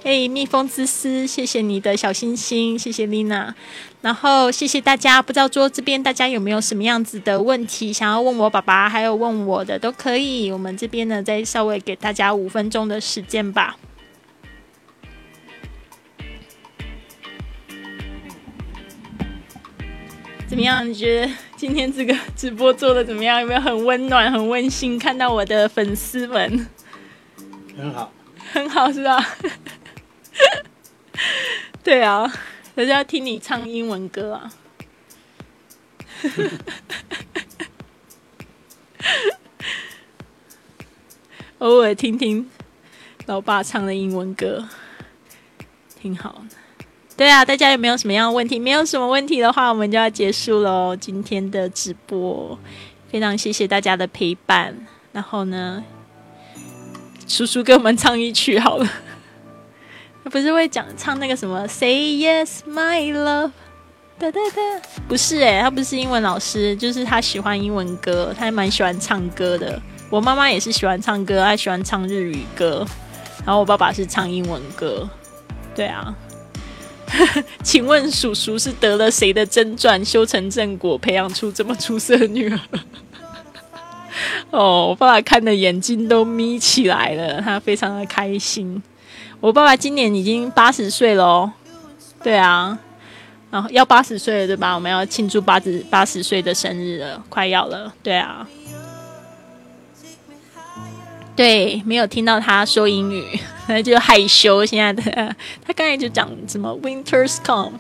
[0.01, 3.53] 嘿，蜜蜂之师，谢谢你的小心心，谢谢丽娜
[4.01, 13.77] 然后谢谢大家，不知道桌这边大家有没有什么样子的问题想要问我爸爸，还有问我的都可以，我们这边呢再稍微给大家五分钟的时间吧。
[20.49, 20.89] 怎么样？
[20.89, 23.39] 你觉得今天这个直播做的怎么样？
[23.41, 24.99] 有没有很温暖、很温馨？
[24.99, 26.67] 看到我的粉丝们，
[27.77, 28.11] 很好，
[28.53, 29.23] 很好，是吧？
[31.85, 32.33] 对啊，
[32.75, 34.51] 人家要听你唱英文歌啊。
[41.59, 42.49] 偶尔听听
[43.27, 44.67] 老爸唱的英文歌，
[46.01, 46.57] 挺好的。
[47.19, 48.61] 对啊，大家有没有什么样的问题？
[48.61, 50.95] 没有什么问题的话，我们就要结束喽。
[50.95, 52.57] 今天的直播，
[53.11, 54.73] 非常谢谢大家的陪伴。
[55.11, 55.83] 然后呢，
[57.27, 58.89] 叔叔给我们唱一曲好了。
[60.23, 63.51] 他不是会讲唱那个什么 “Say Yes, My Love”？
[64.21, 69.83] 哒哒哒，不是诶，他不是英文老师，就是他喜欢英文歌，他还蛮喜欢唱歌的。
[70.09, 72.87] 我妈妈也是喜欢唱歌，她喜欢唱日语歌。
[73.45, 75.09] 然后我爸爸是唱英文歌。
[75.75, 76.15] 对啊。
[77.65, 82.61] 请问叔叔是得了谁的真传，修成正果，培养出这么出色的女儿？
[84.51, 88.83] 哦，我爸爸看的眼睛都眯起来了，他非常的开心。
[89.41, 91.53] 我爸爸今年已经八十岁了，
[92.23, 92.79] 对啊，
[93.51, 94.75] 然后要八十岁了，对吧？
[94.75, 98.47] 我们要庆祝八十八十岁的生日了，快要了，对啊。
[101.39, 103.25] 对，没有听到他说英语，
[103.65, 104.67] 他 就害羞。
[104.67, 107.79] 现在的 他刚才就讲什么 “Winter's come,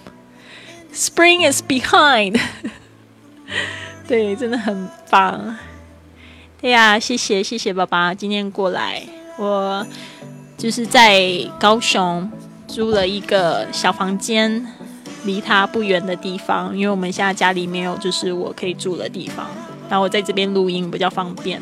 [0.95, 2.41] Spring is behind”，
[4.07, 5.59] 对，真的很棒。
[6.61, 9.03] 对呀，谢谢谢谢爸爸今天过来。
[9.37, 9.85] 我
[10.57, 11.21] 就是在
[11.59, 12.31] 高雄
[12.69, 14.65] 租了一个小房间，
[15.25, 19.51] 离他不远的地方，因为我们现在家里没有就是我可以住的地方，
[19.91, 21.61] 然后我在这边录音比较方便。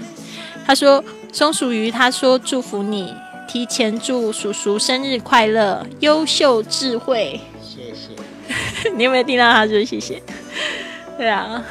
[0.66, 1.02] 他说。
[1.36, 3.12] 松鼠鱼他说：“祝福你，
[3.46, 8.88] 提前祝叔叔生日快乐，优秀智慧。”谢谢。
[8.96, 10.22] 你有没有听到他说谢谢？
[11.18, 11.62] 对啊，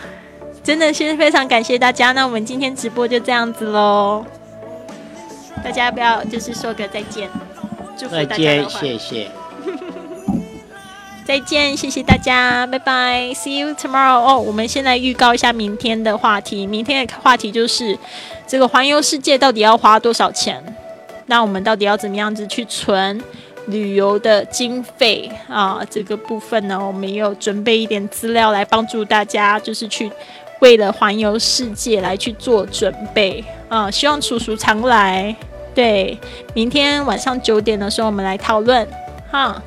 [0.63, 2.11] 真的是非常感谢大家。
[2.11, 4.23] 那我们今天直播就这样子喽。
[5.63, 7.27] 大家不要就是说个再见，
[7.97, 8.27] 祝福大家。
[8.27, 9.31] 再见，谢谢。
[11.25, 14.21] 再见，谢谢大家，拜拜，See you tomorrow。
[14.21, 16.67] 哦，我们现在预告一下明天的话题。
[16.67, 17.97] 明天的话题就是
[18.47, 20.63] 这个环游世界到底要花多少钱？
[21.27, 23.19] 那我们到底要怎么样子去存
[23.67, 25.81] 旅游的经费啊？
[25.89, 30.11] 这个部分呢，我们也有准备一点资料来帮助大家，就是去
[30.59, 33.89] 为了环游世界来去做准备啊。
[33.89, 35.35] 希望叔叔常来。
[35.73, 36.17] 对，
[36.53, 38.87] 明天晚上九点的时候我们来讨论
[39.31, 39.61] 哈。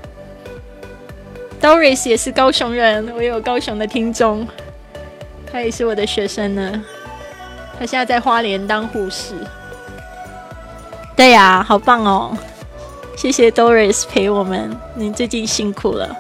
[1.61, 4.47] Doris 也是高雄人，我有高雄的听众，
[5.51, 6.85] 他也是我的学生呢。
[7.79, 9.35] 他现在在花莲当护士。
[11.17, 12.37] 对呀，好棒哦！
[13.17, 16.17] 谢谢 Doris 陪我们，你最近辛苦了。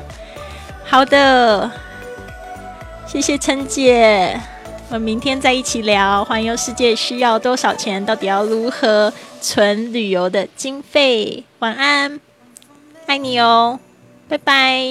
[0.84, 1.70] 好的，
[3.06, 4.40] 谢谢陈姐，
[4.88, 11.44] 我们明天再一起聊环游世界需要多少钱，到底要如何存旅游的经费。
[11.61, 12.20] 晚安，
[13.06, 13.78] 爱你哦。
[14.28, 14.82] 拜拜。